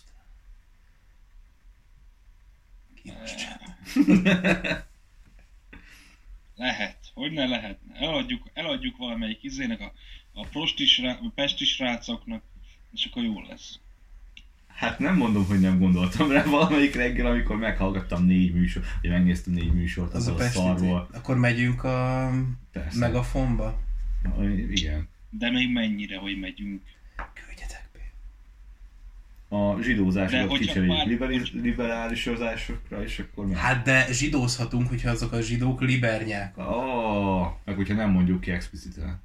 [6.56, 6.96] Lehet.
[7.14, 7.94] Hogy ne lehetne.
[7.94, 9.92] Eladjuk, eladjuk valamelyik izének a,
[10.32, 12.42] a prostis, rá, a pesti srácoknak,
[12.92, 13.78] és akkor jól lesz.
[14.76, 19.52] Hát nem mondom, hogy nem gondoltam rá valamelyik reggel, amikor meghallgattam négy műsor, vagy megnéztem
[19.54, 20.58] négy műsort Az a azon a Pesti.
[20.58, 21.08] szarról.
[21.12, 22.30] Akkor megyünk a
[22.72, 22.98] Persze.
[22.98, 23.80] megafonba.
[24.70, 25.08] Igen.
[25.30, 26.82] De még mennyire, hogy megyünk.
[27.34, 28.00] Küldjetek be.
[29.56, 29.56] A
[30.48, 33.56] hogyha kicseréljük már- liberális, liberálisozásokra, és akkor meg...
[33.56, 36.56] Hát de zsidózhatunk, hogyha azok a zsidók libernyák.
[36.58, 39.20] Oh, meg hogyha nem mondjuk ki expliciten.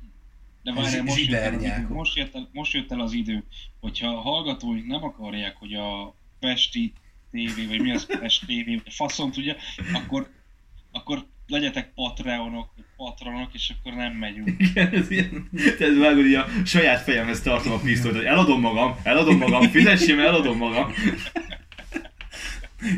[0.63, 3.43] De várjál, most, jött el idő, most, jött el, most jött el az idő,
[3.79, 6.93] hogyha a hallgatóink nem akarják, hogy a Pesti
[7.31, 9.55] TV, vagy mi az Pest TV, vagy faszom tudja,
[9.93, 10.29] akkor,
[10.91, 14.49] akkor legyetek Patreonok, patronok, és akkor nem megyünk.
[14.57, 18.95] Igen, ez ilyen, tehát vágod, így a saját fejemhez tartom a pisztolyt, hogy eladom magam,
[19.03, 20.93] eladom magam, fizessem, eladom magam.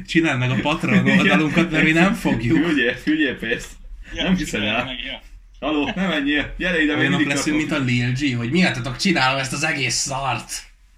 [0.07, 2.65] Csináld meg a Patreon oldalunkat, mert mi nem fogjuk.
[2.65, 3.71] Figyelj, figyelj pénzt.
[4.13, 4.85] Nem hiszed csinálj el.
[4.85, 5.21] meg, ja.
[5.63, 9.39] Haló, nem menjél, gyere ide, még mindig leszünk, mint a Lil G, hogy miattatok csinálom
[9.39, 10.51] ezt az egész szart.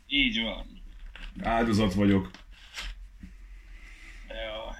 [0.07, 0.65] Így van.
[1.41, 2.31] Áldozat vagyok.
[4.27, 4.75] Ja.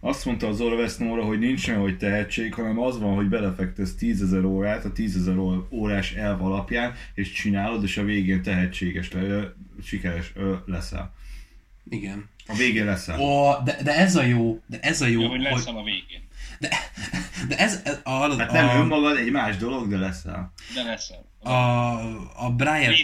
[0.00, 3.94] Azt mondta az Orvesz Nóra, hogy nincs olyan, hogy tehetség, hanem az van, hogy belefektesz
[3.94, 5.36] 10 ezer órát a 10 ezer
[5.70, 9.44] órás elv alapján, és csinálod, és a végén tehetséges, ö,
[9.82, 11.14] sikeres ö, leszel.
[11.90, 12.28] Igen.
[12.46, 13.20] A végén leszel.
[13.20, 15.82] Ó, de, de ez a jó, de ez a jó, Jó, hogy hogy, leszel a
[15.82, 16.27] végén.
[16.58, 16.68] De,
[17.48, 20.52] de ez, ez a, a, Hát nem a, önmagad, egy más dolog, de leszel.
[20.74, 21.26] De leszel.
[21.42, 21.54] a,
[22.44, 22.94] a Brian,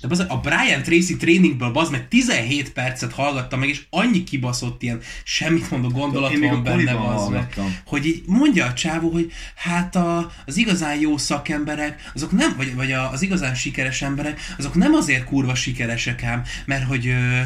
[0.00, 4.82] de bazd, a Brian Tracy tréningből bazd meg 17 percet hallgattam meg, és annyi kibaszott
[4.82, 7.54] ilyen semmit mondó gondolat Én van benne, bazd meg.
[7.86, 12.74] hogy így mondja a csávó, hogy hát a, az igazán jó szakemberek, azok nem, vagy,
[12.74, 17.40] vagy a, az igazán sikeres emberek, azok nem azért kurva sikeresek ám, mert hogy ö,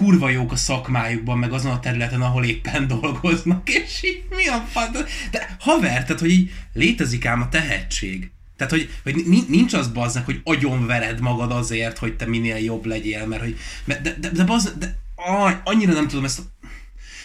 [0.00, 4.66] kurva jók a szakmájukban, meg azon a területen, ahol éppen dolgoznak, és így mi a
[4.70, 4.88] fasz?
[5.30, 8.30] De haver, tehát hogy így létezik ám a tehetség.
[8.56, 12.84] Tehát, hogy, hogy ni- nincs az bazznak, hogy agyonvered magad azért, hogy te minél jobb
[12.84, 16.42] legyél, mert hogy, de, de, de, bazd, de aj, annyira nem tudom ezt a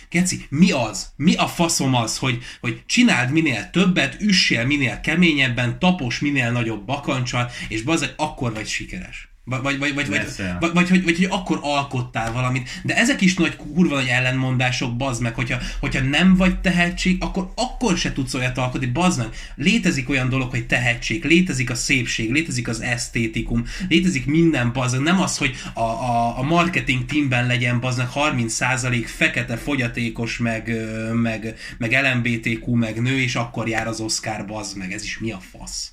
[0.10, 1.12] Geci, mi az?
[1.16, 6.86] Mi a faszom az, hogy, hogy csináld minél többet, üssél minél keményebben, tapos minél nagyobb
[6.86, 9.35] bakancsal, és bazeg, akkor vagy sikeres.
[9.48, 10.58] Vagy, vagy, vagy, vagy, vagy, Leszel.
[10.60, 12.70] vagy, vagy, hogy, vagy, hogy akkor alkottál valamit.
[12.84, 17.52] De ezek is nagy kurva nagy ellenmondások, bazd meg, hogyha, hogyha nem vagy tehetség, akkor
[17.56, 19.28] akkor se tudsz olyat alkotni, bazd meg.
[19.56, 25.04] Létezik olyan dolog, hogy tehetség, létezik a szépség, létezik az esztétikum, létezik minden, bazd meg.
[25.04, 30.72] Nem az, hogy a, a, a marketing teamben legyen, bazd meg 30% fekete fogyatékos, meg,
[31.14, 34.92] meg, meg LMBTQ, meg nő, és akkor jár az Oscar, bazd meg.
[34.94, 35.90] Ez is mi a fasz?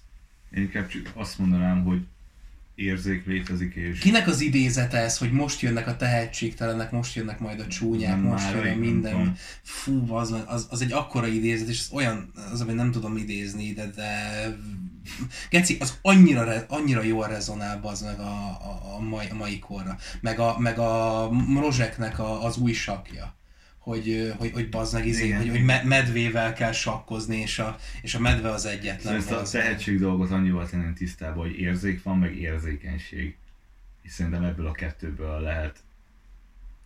[0.56, 2.00] Én inkább csak azt mondanám, hogy
[2.84, 7.60] érzék létezik, és Kinek az idézete ez, hogy most jönnek a tehetségtelenek, most jönnek majd
[7.60, 9.36] a csúnyák, Nem, most jön a minden.
[9.62, 13.72] Fú, az, az, az egy akkora idézet, és az olyan, az, amit nem tudom idézni,
[13.72, 14.10] de, de
[15.50, 19.96] Geci, az annyira, annyira jól rezonál az meg a, a, a, mai, a mai korra.
[20.20, 21.30] Meg a, meg a
[21.60, 23.34] Rozseknek a, az új sakja.
[23.82, 28.14] Hogy, hogy, hogy bazd meg, izé, hogy, hogy me- medvével kell sakkozni, és a, és
[28.14, 29.20] a medve az egyetlen.
[29.20, 33.36] Szóval ezt a tehetség dolgot annyival tenném tisztába, hogy érzék van, meg érzékenység.
[34.02, 35.78] És szerintem ebből a kettőből lehet.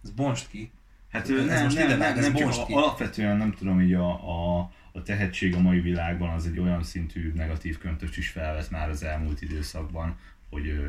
[0.05, 0.71] Ez bonst ki.
[1.11, 2.73] Hát Ez ez nem, most nem, ide nem, ez nem csak ki.
[2.73, 7.33] alapvetően nem tudom, hogy a, a, a tehetség a mai világban az egy olyan szintű
[7.35, 10.17] negatív köntöst is felvett már az elmúlt időszakban,
[10.51, 10.81] hogy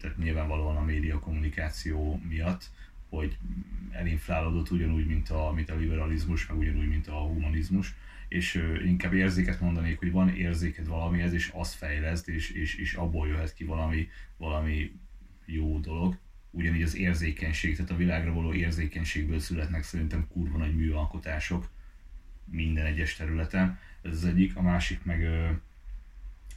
[0.00, 2.64] tehát nyilvánvalóan a média kommunikáció miatt,
[3.08, 3.38] hogy
[3.90, 7.94] elinflálódott ugyanúgy, mint a, mint a liberalizmus, meg ugyanúgy, mint a humanizmus,
[8.28, 13.28] és inkább érzéket mondanék, hogy van érzéked valamihez, és azt fejleszt, és, és, és abból
[13.28, 14.92] jöhet ki valami, valami
[15.44, 16.18] jó dolog.
[16.50, 21.70] Ugyanígy az érzékenység, tehát a világra való érzékenységből születnek szerintem kurva nagy műalkotások
[22.44, 23.78] minden egyes területen.
[24.02, 25.28] Ez az egyik, a másik meg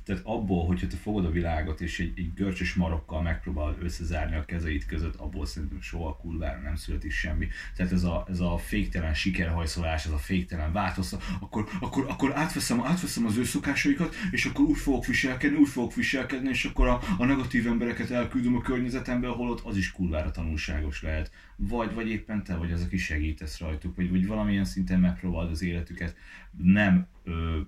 [0.10, 4.46] tehát abból, hogyha te fogod a világot és egy, egy görcsös marokkal megpróbálod összezárni a
[4.46, 7.48] kezeid között, abból szerintem soha kurvára nem születik semmi.
[7.76, 12.82] Tehát ez a, ez a féktelen sikerhajszolás, ez a féktelen változtat, akkor, akkor, akkor átveszem,
[12.82, 17.02] átveszem az ő szokásaikat, és akkor úgy fogok viselkedni, úgy fogok viselkedni, és akkor a,
[17.18, 21.32] a negatív embereket elküldöm a környezetembe, holott az is kurvára tanulságos lehet.
[21.56, 25.62] Vagy, vagy éppen te vagy az, aki segítesz rajtuk, vagy, vagy valamilyen szinten megpróbáld az
[25.62, 26.16] életüket
[26.58, 27.60] nem ö,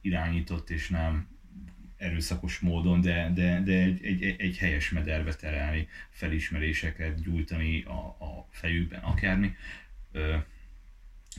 [0.00, 1.36] irányított és nem
[1.98, 8.48] erőszakos módon, de, de, de egy, egy, egy helyes mederbe terelni, felismeréseket gyújtani a, a
[8.50, 9.54] fejükben, akármi.
[10.12, 10.36] Ö,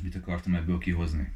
[0.02, 1.32] mit akartam ebből kihozni?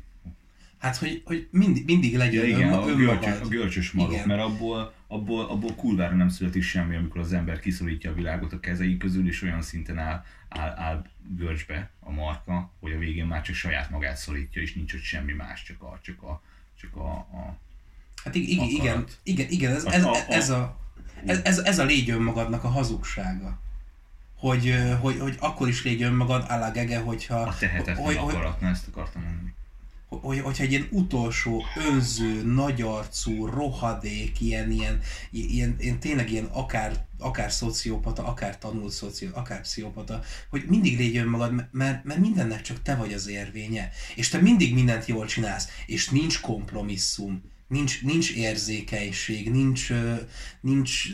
[0.77, 4.27] Hát, hogy, hogy mindig, mindig legyen Ja, igen, a, görcsös, a görcsös marok, Igen.
[4.27, 8.59] mert abból, abból, abból kurvára nem születik semmi, amikor az ember kiszorítja a világot a
[8.59, 13.41] kezei közül, és olyan szinten áll, áll, áll görcsbe a marka, hogy a végén már
[13.41, 16.41] csak saját magát szorítja, és nincs ott semmi más, csak a, csak a,
[16.75, 17.57] csak a, a
[18.23, 20.77] Hát igen, igen, igen, igen, ez, ez, ez, a,
[21.25, 23.61] ez, ez, ez a légy önmagadnak a hazugsága.
[24.35, 27.35] Hogy, hogy, hogy akkor is légy önmagad, állá gege, hogyha...
[27.35, 29.53] a tehetetlen hogy, hogy, akarat, na ezt akartam mondani.
[30.07, 34.99] hogy, hogyha egy ilyen utolsó, önző, nagyarcú, rohadék, ilyen, ilyen,
[35.31, 41.17] ilyen, ilyen tényleg ilyen akár, akár szociopata, akár tanult szociopata, akár pszichopata, hogy mindig légy
[41.17, 43.89] önmagad, mert, mert mindennek csak te vagy az érvénye.
[44.15, 49.93] És te mindig mindent jól csinálsz, és nincs kompromisszum, nincs, nincs érzékenység, nincs,
[50.61, 51.07] nincs,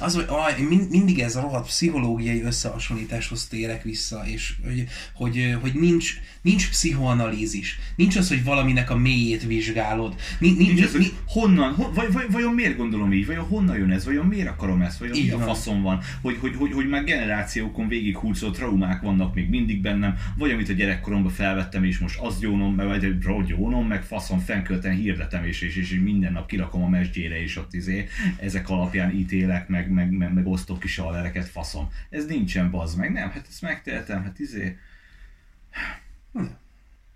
[0.00, 5.56] az, hogy aj, mind- mindig ez a rohadt pszichológiai összehasonlításhoz térek vissza, és hogy, hogy,
[5.60, 7.78] hogy nincs, nincs pszichoanalízis.
[7.96, 10.14] Nincs az, hogy valaminek a mélyét vizsgálod.
[10.38, 13.44] Ni, ni, Nincs ni, ez, ni, honnan, hon, vagy, vagy, vajon miért gondolom így, vajon
[13.44, 16.72] honnan jön ez, vajon miért akarom ezt, vajon mi a faszom van, hogy, hogy, hogy,
[16.72, 21.84] hogy már generációkon végig húzott traumák vannak még mindig bennem, vagy amit a gyerekkoromban felvettem,
[21.84, 26.00] és most azt gyónom, meg, vagy hogy gyónom, meg faszom fenkölten hirdetem, és, és, és
[26.02, 28.08] minden nap kirakom a mesdjére, és ott izé,
[28.40, 31.90] ezek alapján ítélek, meg, meg, meg, meg osztok ki salereket, faszom.
[32.10, 34.78] Ez nincsen, bazd meg, nem, hát ezt megtehetem, hát izé,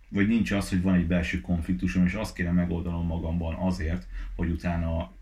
[0.09, 4.51] vagy nincs az, hogy van egy belső konfliktusom, és azt kéne megoldanom magamban azért, hogy
[4.51, 5.13] utána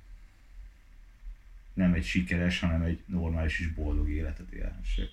[1.74, 5.08] nem egy sikeres, hanem egy normális és boldog életet élhessek.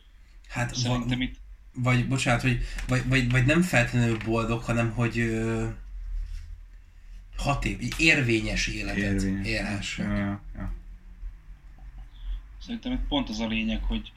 [0.48, 1.36] hát Szerintem itt
[1.74, 5.68] vagy, bocsánat, hogy, vagy, vagy, vagy nem feltétlenül boldog, hanem hogy ö,
[7.38, 9.48] haték, egy érvényes életet Érvényes.
[9.48, 10.06] élhessek.
[10.06, 10.74] Ja, ja.
[12.66, 14.12] Szerintem itt pont az a lényeg, hogy,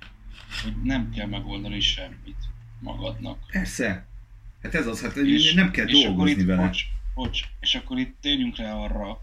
[0.62, 2.36] hogy nem kell megoldani semmit
[2.80, 3.47] magadnak.
[3.51, 4.07] Persze.
[4.62, 6.62] Hát ez az, hát És- nem kell és dolgozni itt, vele.
[6.66, 6.82] Bocs,
[7.14, 9.20] bocs, és akkor itt térjünk rá arra,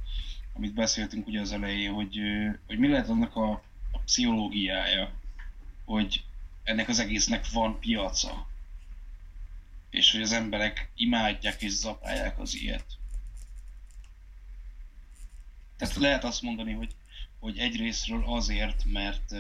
[0.54, 2.20] amit beszéltünk ugye az elején, hogy,
[2.68, 3.52] hogy mi lehet annak a,
[3.92, 5.12] a pszichológiája,
[5.86, 6.24] hogy
[6.64, 8.48] ennek az egésznek van piaca,
[9.90, 12.86] és hogy az emberek imádják és zapálják az ilyet.
[15.78, 16.96] Tehát lehet azt mondani, hogy,
[17.44, 19.32] hogy egyrésztről azért, mert,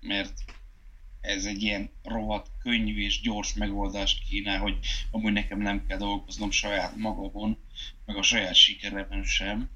[0.00, 0.44] mert
[1.20, 4.78] ez egy ilyen rohadt könnyű és gyors megoldást kínál, hogy
[5.10, 7.58] amúgy nekem nem kell dolgoznom saját magamon,
[8.04, 9.70] meg a saját sikeremben sem.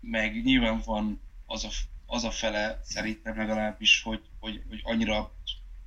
[0.00, 1.68] Meg nyilván van az a,
[2.06, 5.32] az a fele, szerintem legalábbis, hogy, hogy, hogy annyira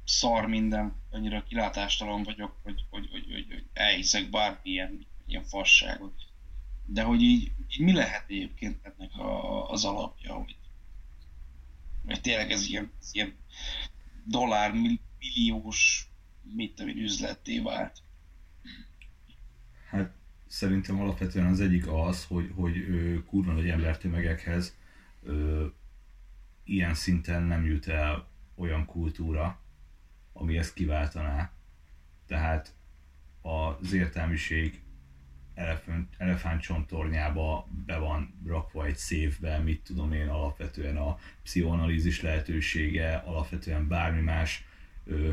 [0.05, 6.28] szar minden, annyira kilátástalan vagyok, hogy, hogy, hogy, hogy, hogy elhiszek bármilyen ilyen fasságot.
[6.91, 10.55] De hogy így, így mi lehet egyébként ennek a, az alapja, hogy,
[12.05, 13.35] hogy tényleg ez ilyen, ilyen
[14.23, 16.09] dollár mill- milliós
[16.55, 18.01] mit tudom én, üzletté vált.
[19.89, 20.13] Hát
[20.47, 24.77] szerintem alapvetően az egyik az, hogy, hogy ö, kurva nagy embertömegekhez
[25.23, 25.65] ö,
[26.63, 29.59] ilyen szinten nem jut el olyan kultúra,
[30.33, 31.51] ami ezt kiváltaná.
[32.27, 32.73] Tehát
[33.41, 34.81] az értelmiség
[35.59, 43.87] elefánt, elefántcsontornyába be van rakva egy széfbe, mit tudom én, alapvetően a pszichoanalízis lehetősége, alapvetően
[43.87, 44.65] bármi más
[45.05, 45.31] ö,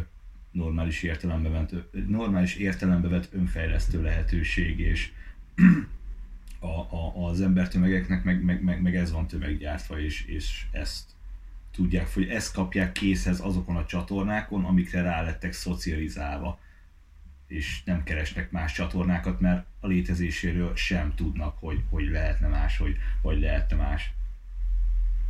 [0.51, 1.75] normális értelembe vett,
[2.09, 5.13] normális értelembe vett önfejlesztő lehetőség, és
[6.59, 11.05] a, a, az embertömegeknek meg, meg, meg, meg, ez van tömeggyártva, és, és ezt
[11.73, 16.59] tudják, hogy ezt kapják készhez azokon a csatornákon, amikre rá lettek szocializálva,
[17.47, 22.97] és nem keresnek más csatornákat, mert a létezéséről sem tudnak, hogy, hogy lehetne más, hogy,
[23.23, 24.13] hogy lehetne más.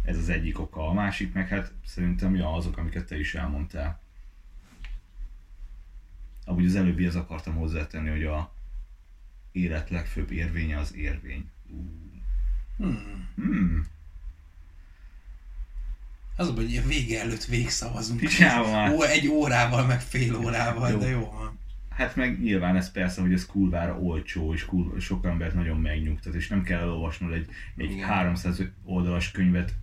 [0.05, 0.89] Ez az egyik oka.
[0.89, 4.01] A másik meg hát szerintem ja, azok, amiket te is elmondtál.
[6.45, 8.53] Amúgy az előbbi az akartam hozzátenni, hogy a
[9.53, 11.51] élet legfőbb érvénye az érvény.
[11.69, 11.79] Uh.
[12.77, 13.29] Hmm.
[13.35, 13.87] Hmm.
[16.37, 18.23] Az hogy a vége előtt végszavazunk.
[18.93, 20.99] Ó, egy órával, meg fél órával, Jó.
[20.99, 21.59] de jó van.
[21.97, 26.35] Hát meg nyilván ez persze, hogy ez kurvára olcsó, és kur, sok embert nagyon megnyugtat,
[26.35, 28.09] és nem kell elolvasnod egy, egy Igen.
[28.09, 29.75] 300 oldalas könyvet,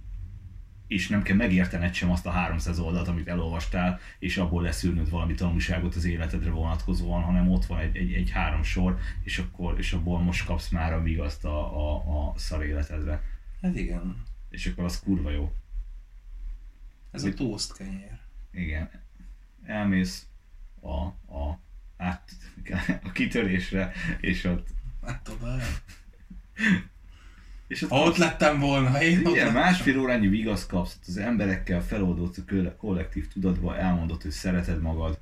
[0.88, 5.34] és nem kell megértened sem azt a 300 oldalt, amit elolvastál, és abból leszűrnöd valami
[5.34, 9.94] tanulságot az életedre vonatkozóan, hanem ott van egy, egy, egy három sor, és akkor és
[9.94, 13.24] abból most kapsz már a vigaszt a, a, a szar életedre.
[13.62, 14.24] Hát igen.
[14.50, 15.54] És akkor az kurva jó.
[17.12, 18.18] Ez a toast kenyér.
[18.52, 18.90] Igen.
[19.64, 20.28] Elmész
[20.82, 20.96] a,
[21.36, 21.60] a,
[21.98, 22.32] át,
[23.04, 24.68] a kitörésre, és ott
[25.06, 25.58] Hát oda.
[27.68, 29.62] és ott Ha ott lettem volna, én ott Igen, lettem.
[29.62, 35.20] másfél órányi vigaszt kapsz, ott az emberekkel feloldódsz a kollektív tudatba, elmondod, hogy szereted magad.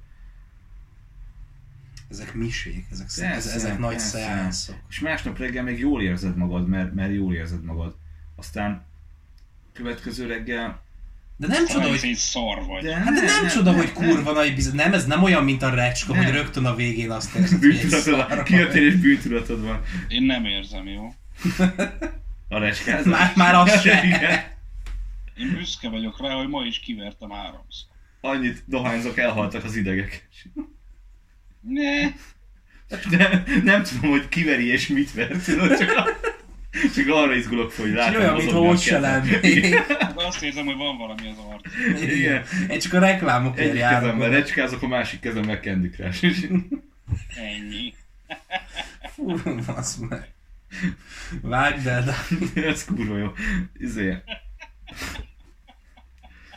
[2.09, 4.07] Ezek misék, ezek, Persze, ezek, ezek nagy persze.
[4.17, 4.76] szeánszok.
[4.89, 7.95] És másnap reggel még jól érzed magad, mert, mert jól érzed magad.
[8.36, 8.86] Aztán
[9.74, 10.82] következő reggel...
[11.42, 12.84] De nem csoda, Hogy szar vagy.
[12.84, 14.76] De Hát de nem, csoda, hogy kurva nagy bizony.
[14.76, 16.24] Nem, ez nem olyan, mint a recska, Nem.
[16.24, 19.82] hogy rögtön a végén azt érzed, hogy kijöttél és bűntudatod van.
[20.08, 21.14] Én nem érzem, jó?
[22.50, 23.06] A recskázás.
[23.06, 24.04] Már, már az se.
[24.04, 24.44] Igen.
[25.38, 27.88] Én büszke vagyok rá, hogy ma is kivertem háromszor.
[28.22, 30.28] Annyit dohányzok, elhaltak az idegek.
[31.62, 32.10] Ne,
[33.10, 36.06] De nem tudom, hogy kiveri és mit ver, tudod, csak, a,
[36.95, 39.01] csak arra izgulok, hogy látom olyan, mintha ott se kezem.
[39.01, 39.69] lennék.
[39.97, 42.01] de azt érzem, hogy van valami az arc.
[42.01, 42.43] Igen.
[42.69, 43.99] Én csak a reklámokért Egyik járok.
[43.99, 44.38] kezemben oda.
[44.38, 46.24] recskázok, a másik kezemben Candy Crush.
[47.36, 47.93] Ennyi.
[49.13, 50.28] Fú, basz meg.
[51.41, 52.15] Vágd el, de...
[52.67, 53.32] Ez kurva jó.
[53.78, 54.17] Izé.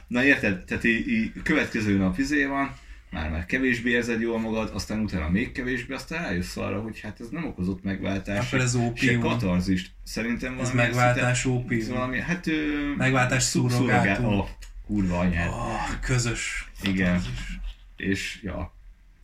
[0.06, 0.64] Na érted?
[0.64, 2.74] Tehát így, így következő nap izé van,
[3.14, 7.20] már már kevésbé érzed jól magad, aztán utána még kevésbé, aztán rájössz arra, hogy hát
[7.20, 9.20] ez nem okozott megváltást, Akkor ez se ópium.
[9.20, 9.90] katarzist.
[10.02, 11.80] Szerintem Ez valami megváltás szinten- ópium.
[11.80, 12.46] ez valami, hát...
[12.46, 14.24] Ö, Megváltás szurrogátum.
[14.24, 14.48] Ó,
[14.86, 15.48] kurva anyád.
[15.48, 16.70] Oh, közös.
[16.82, 17.14] Igen.
[17.16, 17.58] katarzis.
[17.96, 18.74] És ja,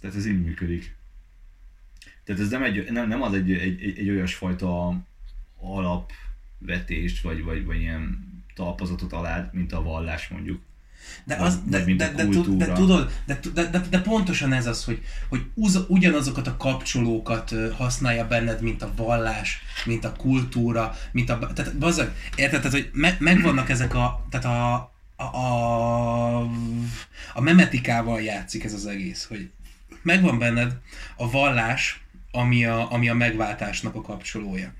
[0.00, 0.94] tehát ez így működik.
[2.24, 5.00] Tehát ez nem, egy, nem, nem ad egy, egy, egy, egy olyasfajta
[5.60, 10.60] alapvetést, vagy, vagy, vagy ilyen talpazatot alád, mint a vallás mondjuk.
[11.24, 15.02] De, az, de, de, de, de, tudod, de, de, de, de, pontosan ez az, hogy,
[15.28, 21.52] hogy uz, ugyanazokat a kapcsolókat használja benned, mint a vallás, mint a kultúra, mint a...
[21.54, 22.60] Tehát, bazzag, érted?
[22.62, 24.26] Tehát, hogy me, megvannak ezek a...
[24.30, 26.38] Tehát a, a, a,
[27.34, 29.50] a memetikával játszik ez az egész, hogy
[30.02, 30.76] megvan benned
[31.16, 34.72] a vallás, ami a, ami a megváltásnak a kapcsolója.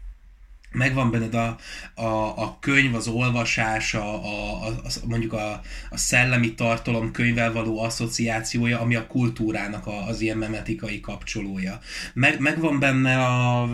[0.72, 1.56] Megvan benned a,
[1.94, 4.72] a, a könyv, az olvasás, a, a, a,
[5.04, 5.60] mondjuk a,
[5.90, 11.80] a szellemi tartalom könyvvel való asszociációja, ami a kultúrának a, az ilyen memetikai kapcsolója.
[12.14, 13.68] Meg, megvan benne a, a,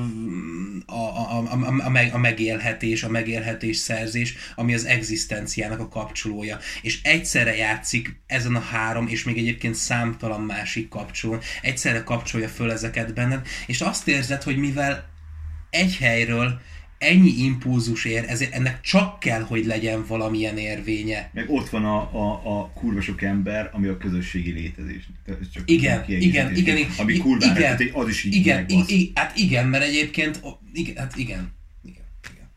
[0.87, 6.59] a, a, a, meg, a megélhetés, a megélhetés szerzés, ami az egzisztenciának a kapcsolója.
[6.83, 12.71] És egyszerre játszik ezen a három, és még egyébként számtalan másik kapcsolón, egyszerre kapcsolja föl
[12.73, 15.09] ezeket benned, és azt érzed, hogy mivel
[15.71, 16.61] egy helyről
[16.99, 21.31] ennyi impulzus ér, ezért ennek csak kell, hogy legyen valamilyen érvénye.
[21.35, 25.09] Meg ott van a, a, a kurva sok ember, ami a közösségi létezés.
[25.55, 28.91] Csak Igen, igen, igen, Ami igen, kurvára, igen, tehát az is így Igen, megbasz.
[28.91, 30.41] i, i, hát igen, mert egyébként,
[30.73, 31.53] igen, hát igen,
[31.85, 32.49] igen, igen.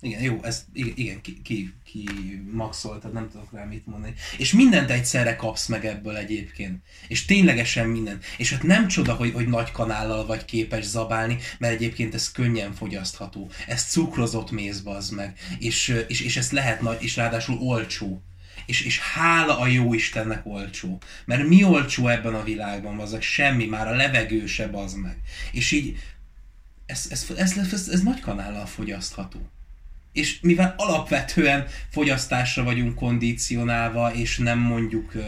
[0.00, 4.14] Igen, jó, ezt igen, igen ki, ki, ki maxol, nem tudok rá mit mondani.
[4.38, 6.82] És mindent egyszerre kapsz meg ebből egyébként.
[7.08, 8.24] És ténylegesen mindent.
[8.36, 12.74] És hát nem csoda, hogy, hogy nagy kanállal vagy képes zabálni, mert egyébként ez könnyen
[12.74, 13.50] fogyasztható.
[13.66, 15.38] Ez cukrozott méz, bazd meg.
[15.58, 18.22] És, és, és ez lehet nagy, és ráadásul olcsó.
[18.66, 21.00] És, és hála a jó Istennek olcsó.
[21.24, 25.16] Mert mi olcsó ebben a világban, azok semmi, már a levegő se bazd meg.
[25.52, 25.98] És így
[26.86, 29.50] ez, ez, ez, ez, ez, ez nagy kanállal fogyasztható.
[30.16, 35.22] És mivel alapvetően fogyasztásra vagyunk kondicionálva, és nem mondjuk ö,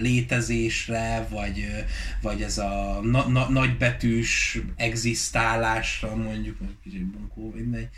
[0.00, 1.78] létezésre, vagy, ö,
[2.20, 7.88] vagy ez a na, na, nagybetűs egzisztálásra mondjuk, kicsit bunkó, mindegy,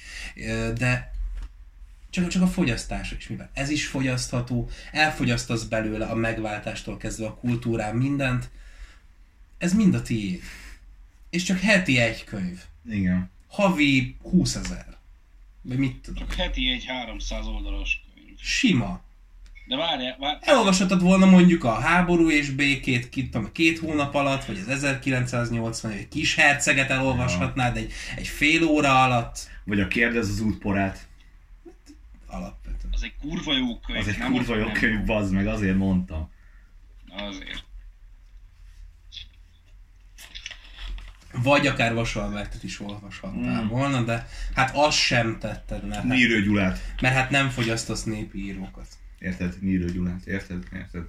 [0.78, 1.14] de
[2.10, 7.34] csak, csak a fogyasztásra is, mivel ez is fogyasztható, elfogyasztasz belőle a megváltástól kezdve a
[7.34, 8.50] kultúrán mindent,
[9.58, 10.42] ez mind a tiéd.
[11.30, 12.60] És csak heti egy könyv.
[12.88, 13.30] Igen.
[13.48, 14.95] Havi 20 ezer.
[15.68, 16.28] Vagy mit tudom.
[16.36, 18.38] Heti egy 300 oldalas könyv.
[18.40, 19.00] Sima.
[19.66, 20.40] De várjál, várjál.
[20.42, 25.92] Elolvashatod volna mondjuk a háború és békét két, tudom, két hónap alatt, vagy az 1980
[25.92, 29.38] egy kis herceget elolvashatnád egy, egy fél óra alatt.
[29.64, 31.06] Vagy a kérdez az útporát.
[32.26, 32.92] Alapvetően.
[32.92, 33.98] Az egy kurva jó könyv.
[33.98, 36.30] Az egy kurva az, jó könyv, bazd meg, azért mondtam.
[37.08, 37.65] Azért.
[41.42, 43.68] Vagy akár Vasalmertet is olvashattál Mm.
[43.68, 46.78] volna, de hát azt sem tetted, mert, hát, Nyírő Gyulát.
[47.00, 48.86] mert hát nem fogyasztasz népi írókat.
[49.18, 49.54] Érted?
[49.60, 50.62] Nyírő Gyulát, érted?
[50.74, 51.02] Érted?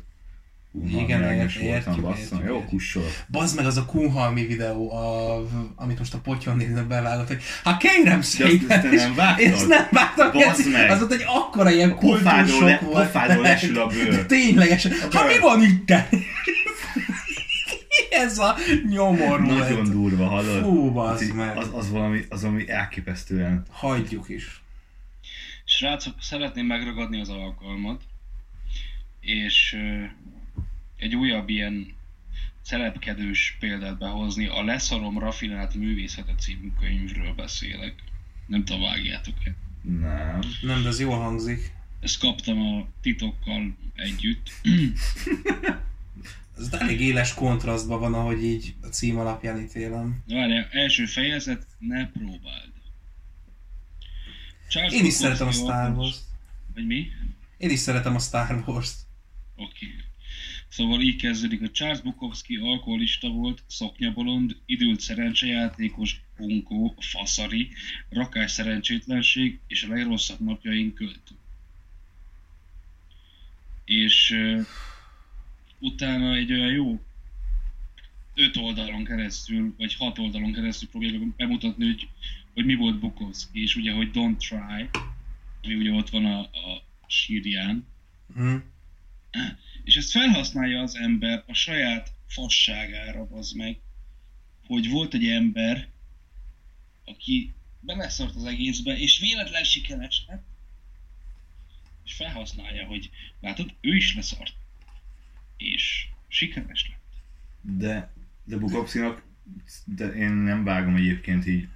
[0.71, 3.09] Hú, Igen, ért- voltam, értjük, értjük, Jó, kussolok.
[3.31, 5.41] Bazd meg az a Kunhalmi videó, a,
[5.75, 9.45] amit most a Potyonnéznek bevágott, hogy ha kérem szépen, te nem vágtad?
[9.45, 9.87] és nem
[10.71, 10.89] meg!
[10.89, 12.79] az ott egy akkora ilyen kultúrsok volt.
[12.79, 14.09] pofádról lesül a bőr.
[14.09, 14.91] De Ténylegesen.
[14.91, 15.25] Bőr.
[15.27, 15.93] mi van itt?
[18.17, 18.55] Ez a
[18.89, 19.45] nyomorú?
[19.45, 20.63] Nagyon durva, hallod?
[20.63, 21.57] Fú, Az, meg.
[21.57, 23.65] az, az, valami, az valami elképesztően.
[23.69, 24.61] Hagyjuk is.
[25.65, 28.03] Srácok, szeretném megragadni az alkalmat,
[29.19, 29.77] és
[30.97, 31.95] egy újabb ilyen
[32.61, 34.47] szerepkedős példát behozni.
[34.47, 37.93] A Leszarom rafinált művészete című könyvről beszélek.
[38.45, 39.55] Nem tudom, vágjátok-e.
[39.81, 40.39] Nem.
[40.61, 41.71] Nem, de ez jól hangzik.
[41.99, 44.51] Ezt kaptam a titokkal együtt.
[46.57, 50.23] Ez elég éles kontrasztban van, ahogy így a cím alapján ítélem.
[50.27, 52.71] Várjál, első fejezet, ne próbáld.
[54.69, 56.21] Charles Én is szeretem a Star Wars-t.
[56.73, 57.07] Vagy mi?
[57.57, 58.95] Én is szeretem a Star Wars-t.
[59.55, 59.85] Oké.
[59.85, 60.05] Okay.
[60.69, 67.69] Szóval így kezdődik, hogy Charles Bukowski alkoholista volt, szoknyabolond, időlt szerencsejátékos, bunkó, faszari,
[68.09, 71.35] rakás szerencsétlenség és a legrosszabb napjaink költő.
[73.85, 74.35] És
[75.79, 77.01] utána egy olyan jó
[78.35, 82.07] öt oldalon keresztül, vagy hat oldalon keresztül próbáljuk bemutatni, hogy,
[82.53, 85.01] hogy mi volt Bukowski, és ugye, hogy Don't Try,
[85.63, 87.85] ami ugye ott van a, a sírján,
[88.35, 88.57] Hm.
[89.83, 93.79] és ezt felhasználja az ember a saját fasságára, az meg,
[94.65, 95.87] hogy volt egy ember,
[97.05, 100.45] aki beleszart az egészbe, és véletlen sikeres lett,
[102.05, 103.09] és felhasználja, hogy
[103.39, 104.53] látod, ő is leszart,
[105.57, 107.21] és sikeres lett.
[107.77, 108.11] De,
[108.43, 109.21] de Bukowskinak,
[109.85, 111.67] de én nem vágom egyébként így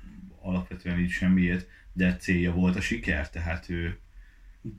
[0.42, 3.98] alapvetően így semmiért, de célja volt a siker, tehát ő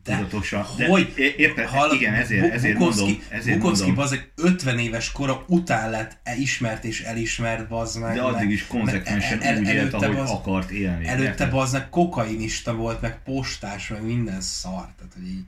[0.04, 0.64] De tudatosan.
[0.76, 1.12] De hogy?
[1.16, 4.04] é- éppen, Hallod, igen, ezért, Bu- ezért Bukowski, mondom, ezért Bukowski mondom.
[4.04, 8.14] bazeg 50 éves kora után lett e- ismert és elismert bazd meg.
[8.14, 11.06] De addig is konzekvensen mert el- úgy élt, előtte ahogy bazd- akart élni.
[11.06, 11.50] Előtte érted?
[11.50, 14.92] bazd meg kokainista volt, meg postás, meg minden szar.
[14.96, 15.44] Tehát, hogy így,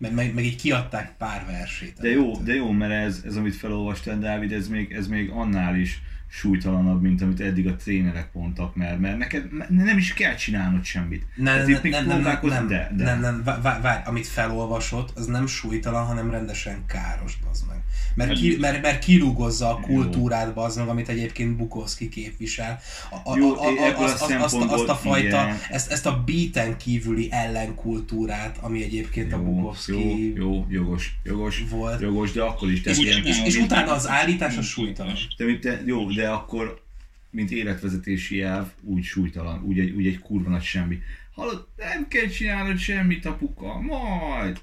[0.00, 2.00] meg, meg, meg így kiadták pár versét.
[2.00, 5.76] De jó, de jó, mert ez, ez amit felolvastál, Dávid, ez még, ez még annál
[5.76, 6.02] is
[6.32, 10.84] súlytalanabb, mint amit eddig a trénerek mondtak, mert, mert neked ne- nem is kell csinálnod
[10.84, 11.26] semmit.
[11.34, 13.04] Nem, nem, nem, nem, nem, nem, de, de.
[13.04, 17.78] nem, nem, vá- vá- várj, amit felolvasott, az nem súlytalan, hanem rendesen káros, bazd meg.
[18.14, 22.78] Mert, ki, mert, mert kirúgozza a kultúrát, bazd meg, amit egyébként Bukowski képvisel.
[23.10, 25.58] A, a, Jó, a, a, a azt, a fajta, igen.
[25.70, 31.64] ezt, ezt a beaten kívüli ellenkultúrát, ami egyébként a Jó, Bukowski jó, jó, jogos, jogos,
[31.70, 32.00] volt.
[32.00, 32.84] jogos, de akkor is.
[32.84, 35.14] És, és, és, és utána az állítás a súlytalan.
[35.36, 36.82] de, te, jó, de akkor
[37.30, 41.02] mint életvezetési elv, úgy súlytalan, úgy egy, úgy egy kurva nagy semmi.
[41.34, 44.60] Hallod, nem kell csinálnod semmit, apuka, majd.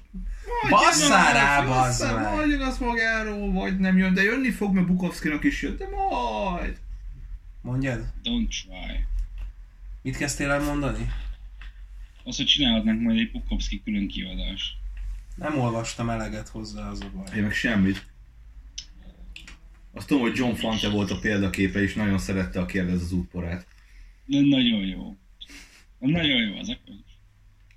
[0.62, 2.34] majd Basszál rá, meg.
[2.34, 5.86] Majd jön az magáról, vagy nem jön, de jönni fog, mert Bukowskinak is jön, de
[5.88, 6.78] majd.
[7.60, 8.12] Mondjad?
[8.24, 9.04] Don't try.
[10.02, 11.12] Mit kezdtél el mondani?
[12.24, 14.76] Az, hogy csinálhatnánk majd egy Bukowski külön kiadást.
[15.34, 17.36] Nem olvastam eleget hozzá az a baj.
[17.36, 18.06] Én meg semmit.
[19.98, 23.66] Azt tudom, hogy John Fante volt a példaképe, és nagyon szerette a kérdez az útporát.
[24.26, 25.16] Nagyon jó.
[25.98, 27.00] Nagyon jó az a könyv.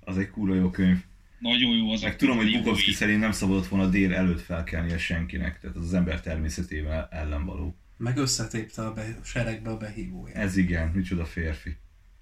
[0.00, 0.98] Az egy kurva jó könyv.
[1.38, 2.52] Nagyon jó az a Meg tudom, hogy.
[2.52, 7.44] Bukowski szerint nem szabadott volna dél előtt felkelnie senkinek, tehát az, az ember természetével ellen
[7.44, 7.76] való.
[7.96, 10.36] Meg összetépte a, be, a seregbe a behívóját.
[10.36, 11.76] Ez igen, micsoda férfi.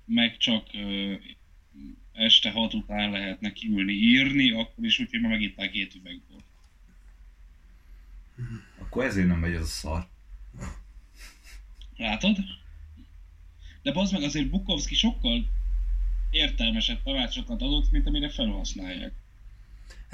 [0.05, 1.15] Meg csak ö,
[2.13, 6.30] este hat után lehetne kiülni írni, akkor is úgy, hogy már megitták két üvegből.
[8.79, 10.07] Akkor ezért nem megy ez a szar.
[11.97, 12.37] Látod?
[13.83, 15.49] De bazd meg azért Bukowski sokkal
[16.31, 19.13] értelmesebb tanácsokat adott, mint amire felhasználják.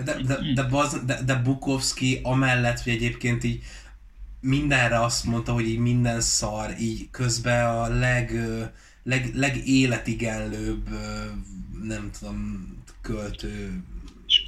[0.04, 3.62] De, de, de, baz, de, de Bukowski amellett, hogy egyébként így
[4.40, 8.32] mindenre azt mondta, hogy így minden szar, így közben a leg,
[9.02, 10.88] leg, legéletigenlőbb,
[11.82, 12.66] nem tudom,
[13.00, 13.82] költő,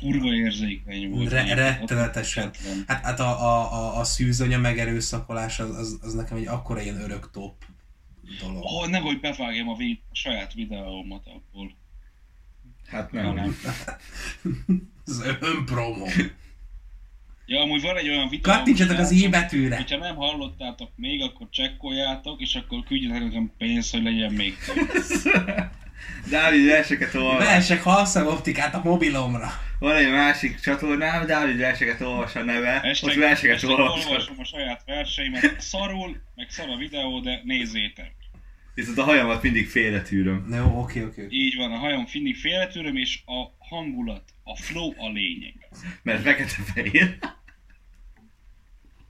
[0.00, 1.30] kurva érzékeny volt.
[1.30, 2.50] Re- rettenetesen.
[2.86, 7.00] hát, hát a, a, a, a szűzanya megerőszakolás az, az, az nekem egy akkora ilyen
[7.00, 7.64] örök top
[8.40, 8.62] dolog.
[8.64, 11.76] Oh, nehogy bevágjam a, vid- a saját videómat abból.
[12.86, 13.34] Hát nem.
[13.34, 13.56] nem.
[15.06, 16.06] Ez önpromó.
[17.46, 18.52] Ja, amúgy van egy olyan videó.
[18.52, 19.76] Kattintsatok az i betűre.
[19.76, 24.88] Hogyha nem hallottátok még, akkor csekkoljátok, és akkor küldjetek nekem pénzt, hogy legyen még több.
[26.30, 27.44] Dávid verseket olvas.
[27.44, 29.50] Versek halszemoptikát a mobilomra.
[29.78, 32.80] Van egy másik csatornám, Dávid verseket olvas a neve.
[32.80, 34.10] Estek, Most verseket estek olvasok.
[34.10, 35.60] olvasom a saját verseimet.
[35.60, 38.12] Szarul, meg szar a videó, de nézzétek.
[38.74, 40.54] Viszont a hajamat mindig félretűröm.
[40.54, 41.24] Jó, oké, oké.
[41.24, 41.36] oké.
[41.36, 45.54] Így van, a hajam finnig félretűröm, és a hangulat, a flow a lényeg.
[46.02, 47.18] Mert fekete-fehér.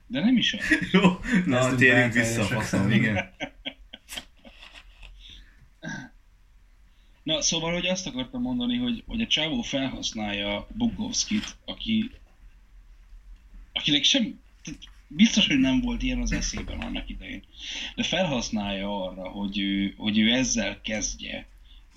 [0.07, 0.89] De nem is az.
[0.91, 2.57] Jó, na térjünk vissza, teljesen.
[2.59, 3.29] faszom, igen.
[7.29, 12.11] Na, szóval, hogy azt akartam mondani, hogy, hogy a csávó felhasználja Bukowskit, aki
[13.73, 14.39] akinek sem,
[15.07, 17.43] biztos, hogy nem volt ilyen az eszében annak idején,
[17.95, 21.47] de felhasználja arra, hogy ő, hogy ő ezzel kezdje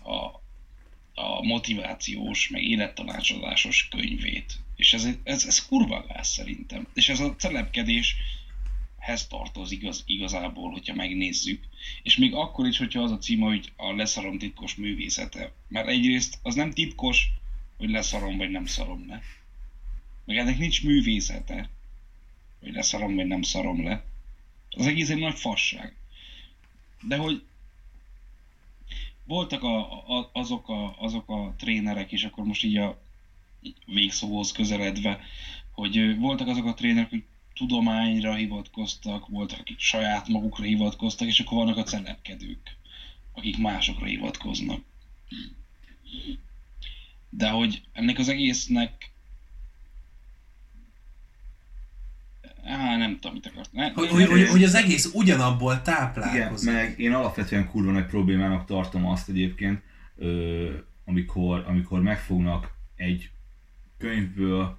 [0.03, 0.15] a,
[1.23, 4.59] a motivációs, meg élettanácsadásos könyvét.
[4.77, 6.87] És ez, ez, ez kurva gáz szerintem.
[6.95, 7.37] És ez a
[9.03, 11.65] celebkedéshez tartozik az, igazából, hogyha megnézzük.
[12.03, 15.53] És még akkor is, hogyha az a címe, hogy a leszarom titkos művészete.
[15.69, 17.29] Mert egyrészt az nem titkos,
[17.77, 19.23] hogy leszarom vagy nem szarom le.
[20.25, 21.71] Meg ennek nincs művészete,
[22.61, 24.05] hogy leszarom vagy nem szarom le.
[24.71, 25.97] Az egész egy nagy fasság.
[27.03, 27.43] De hogy
[29.25, 33.03] voltak a, a, azok, a, azok a trénerek, és akkor most így a
[33.87, 35.21] végszóhoz közeledve,
[35.73, 37.25] hogy voltak azok a trénerek, hogy
[37.67, 42.77] tudományra hivatkoztak, voltak, akik saját magukra hivatkoztak, és akkor vannak a celebkedők,
[43.33, 44.81] akik másokra hivatkoznak.
[47.31, 49.11] De hogy ennek az egésznek
[52.65, 53.73] Á, nem tudom, mit akart.
[53.73, 56.73] Ne, Hogy, hogy, hogy, hogy az egész ugyanabból Igen, táplálkozik.
[56.73, 59.83] meg én alapvetően kurva nagy problémának tartom azt egyébként,
[60.17, 60.71] ö,
[61.05, 63.31] amikor, amikor megfognak egy
[63.99, 64.79] könyvből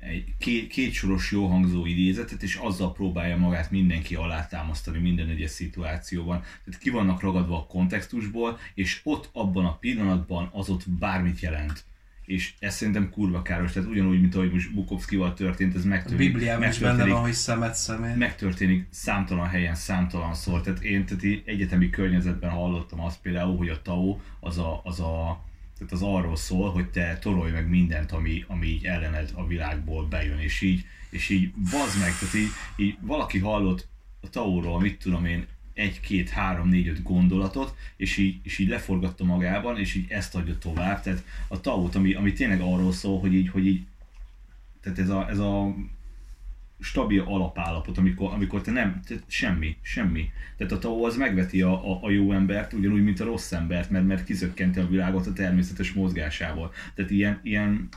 [0.00, 5.50] egy két, két soros jó hangzó idézetet, és azzal próbálja magát mindenki alátámasztani minden egyes
[5.50, 6.40] szituációban.
[6.40, 11.84] Tehát ki vannak ragadva a kontextusból, és ott abban a pillanatban az ott bármit jelent.
[12.24, 16.32] És ez szerintem kurva káros, tehát ugyanúgy, mint ahogy most Bukowskival történt, ez A megtörténik.
[16.32, 18.16] Bibliában is benne van, hogy szemet szemét.
[18.16, 20.60] megtörténik számtalan helyen, számtalan szor.
[20.60, 25.44] Tehát én tehát egyetemi környezetben hallottam azt például, hogy a TAO az, a, az, a,
[25.80, 30.06] tehát az arról szól, hogy te torolj meg mindent, ami, ami így ellened a világból
[30.06, 33.88] bejön, és így, és így bazd meg, tehát így, így valaki hallott
[34.20, 38.68] a TAO-ról, mit tudom én, egy, két, három, négy, öt gondolatot, és így, és így
[38.68, 41.02] leforgatta magában, és így ezt adja tovább.
[41.02, 43.86] Tehát a TAO-t, ami, ami tényleg arról szól, hogy így, hogy így
[44.80, 45.74] tehát ez a, ez a
[46.80, 50.30] stabil alapállapot, amikor, amikor te nem, te semmi, semmi.
[50.56, 53.90] Tehát a Tao az megveti a, a, a jó embert, ugyanúgy, mint a rossz embert,
[53.90, 56.72] mert, mert kizökkenti a világot a természetes mozgásával.
[56.94, 57.88] Tehát ilyen, ilyen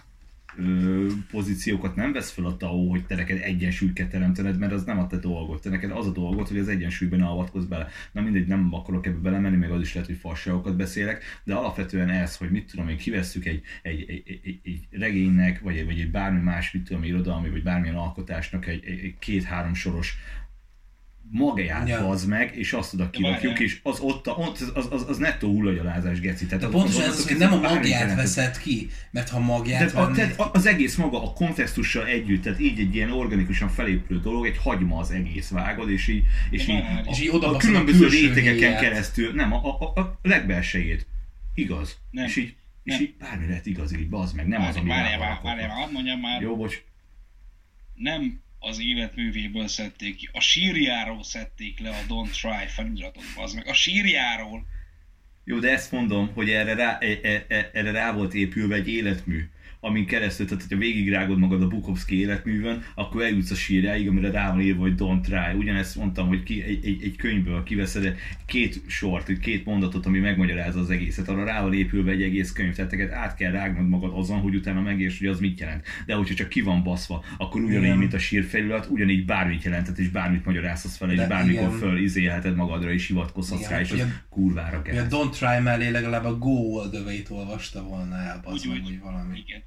[0.58, 4.84] ö, pozíciókat nem vesz fel a Tao, hogy te neked egyensúlyt kell teremtened, mert az
[4.84, 5.60] nem a te dolgod.
[5.60, 7.88] Te neked az a dolgod, hogy az egyensúlyban ne avatkozz bele.
[8.12, 12.10] Na mindegy, nem akarok ebbe belemenni, meg az is lehet, hogy fasságokat beszélek, de alapvetően
[12.10, 16.00] ez, hogy mit tudom én, kivesszük egy, egy, egy, egy, egy regénynek, vagy egy, vagy
[16.00, 20.18] egy bármi más, mit tudom, irodalmi, vagy bármilyen alkotásnak egy, egy, egy két-három soros
[21.30, 22.08] magját Ja.
[22.10, 25.50] az meg, és azt oda kirakjuk, és az ott, a, ott az, az, az, nettó
[25.52, 26.46] hullagyalázás, geci.
[26.46, 29.40] Tehát De az- pontosan az- az, az- hogy nem a magját veszed ki, mert ha
[29.40, 33.12] magját Tehát, a, vennéd tehát az egész maga a kontextussal együtt, tehát így egy ilyen
[33.12, 37.08] organikusan felépülő dolog, egy hagyma az egész vágod, és így, és így, Várj.
[37.08, 38.80] a, És így a odabaszod a különböző rétegeken héját.
[38.82, 41.08] keresztül, nem, a, a, a legbelsejét.
[41.56, 41.98] Igaz.
[42.12, 42.26] Nem.
[42.26, 43.02] És így, és Nem.
[43.02, 46.20] így bármi lehet igaz, így bazd meg, nem az, ami Várjál, van várjál, várjál, mondjam
[46.20, 46.84] már, Jó, bocs.
[47.96, 53.68] nem az életművéből szedték ki, a sírjáról szedték le a Don't Try feliratot, az meg.
[53.68, 54.66] A sírjáról.
[55.44, 58.90] Jó, de ezt mondom, hogy erre rá, e, e, e, erre rá volt épülve egy
[58.90, 59.50] életmű,
[59.86, 64.52] amin keresztül, tehát hogyha végigrágod magad a Bukowski életművön, akkor eljutsz a sírjáig, amire rá
[64.52, 65.58] van írva, hogy don't try.
[65.58, 68.16] Ugyanezt mondtam, hogy ki, egy, egy, egy könyvből kiveszed
[68.46, 72.76] két sort, két mondatot, ami megmagyarázza az egészet, arra rá van épülve egy egész könyv,
[72.76, 75.86] tehát neked át kell rágnod magad azon, hogy utána megérts, hogy az mit jelent.
[76.06, 77.98] De hogyha csak ki van baszva, akkor ugyanígy, Igen.
[77.98, 81.78] mint a sírfelület, ugyanígy bármit jelentett, és bármit magyarázhatsz fel, és De bármikor igen.
[81.78, 85.08] föl izélheted magadra, és hivatkozhatsz Igen, rá, és az ugye- kurvára Hogy a kell.
[85.10, 88.82] Don't Try mellé legalább a Go All The Way-t olvasta volna el, Úgy, úgy.
[88.84, 89.44] vagy valami.
[89.48, 89.62] Igen.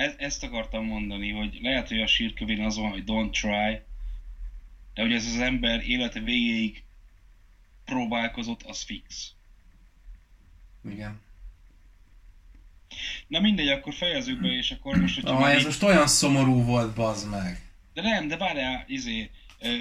[0.00, 3.82] E- ezt akartam mondani, hogy lehet, hogy a sírkövén az van, hogy don't try,
[4.94, 6.82] de hogy ez az ember élete végéig
[7.84, 9.32] próbálkozott, az fix.
[10.90, 11.20] Igen.
[13.26, 16.62] Na mindegy, akkor fejezzük be, és akkor most, hogyha Ah, ez így- most olyan szomorú
[16.62, 17.70] volt, bazd meg.
[17.94, 19.30] De nem, de várjál, izé,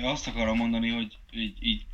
[0.01, 1.86] azt akarom mondani, hogy így, így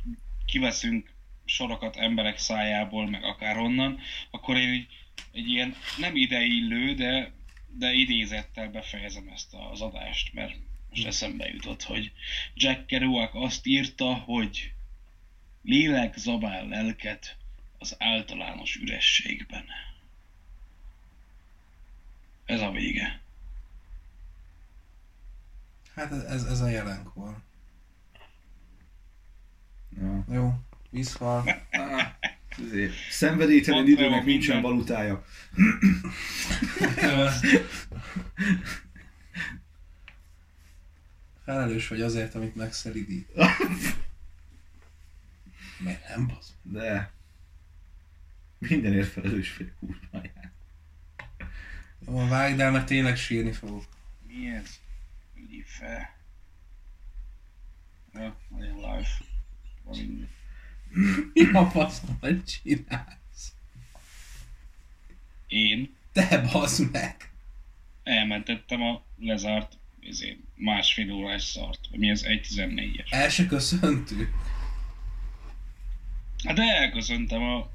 [0.46, 1.10] kiveszünk
[1.44, 3.98] sorokat emberek szájából, meg akárhonnan,
[4.30, 4.86] akkor én így,
[5.32, 7.32] egy ilyen nem ideillő, de,
[7.78, 10.54] de idézettel befejezem ezt az adást, mert
[10.88, 12.12] most eszembe jutott, hogy
[12.54, 14.72] Jack Kerouac azt írta, hogy
[15.62, 17.36] lélek zabál lelket,
[17.78, 19.64] az általános ürességben.
[22.44, 23.20] Ez a vége.
[25.94, 27.42] Hát ez, ez, a jelenkor.
[29.96, 30.24] Ja.
[30.30, 30.52] Jó,
[30.90, 31.44] visszhal.
[33.10, 34.70] Szenvedélytelen időnek nincsen minden.
[34.70, 35.24] valutája.
[41.44, 43.28] Felelős vagy azért, amit megszelidít.
[45.78, 46.52] Miért nem basz?
[46.62, 47.12] De
[48.58, 50.52] mindenért felelős vagy kurváját.
[52.06, 53.84] Jó, vágd el, mert tényleg sírni fogok.
[54.26, 54.80] Mi ez?
[55.34, 56.14] Ügyi fel.
[58.12, 59.08] Ja, olyan live.
[59.84, 60.28] Valami.
[61.32, 63.52] Mi a faszomat csinálsz?
[65.46, 67.30] Én Te bazd meg!
[68.02, 71.80] elmentettem a lezárt ezért, másfél órás szart.
[71.90, 72.22] Mi ez?
[72.24, 73.12] 1.14-es.
[73.12, 74.30] El se köszöntünk.
[76.44, 77.70] Hát elköszöntem a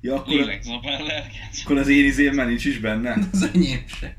[0.00, 1.62] Ja, akkor, lélegzapán lelket.
[1.64, 3.12] akkor az én izémmel nincs is benne?
[3.32, 4.16] Az enyém se.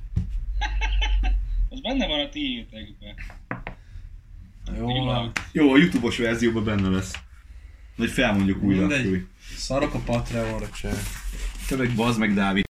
[1.69, 3.15] Az benne van a tiétekben.
[4.77, 4.87] Jó.
[5.51, 7.13] Jó, a Youtube-os verzióban benne lesz.
[7.95, 8.87] Vagy felmondjuk újra.
[8.87, 9.25] Mindegy.
[9.57, 10.93] Szarok a Patreonra, cseh.
[11.67, 12.61] Te meg bazd meg, Dávid.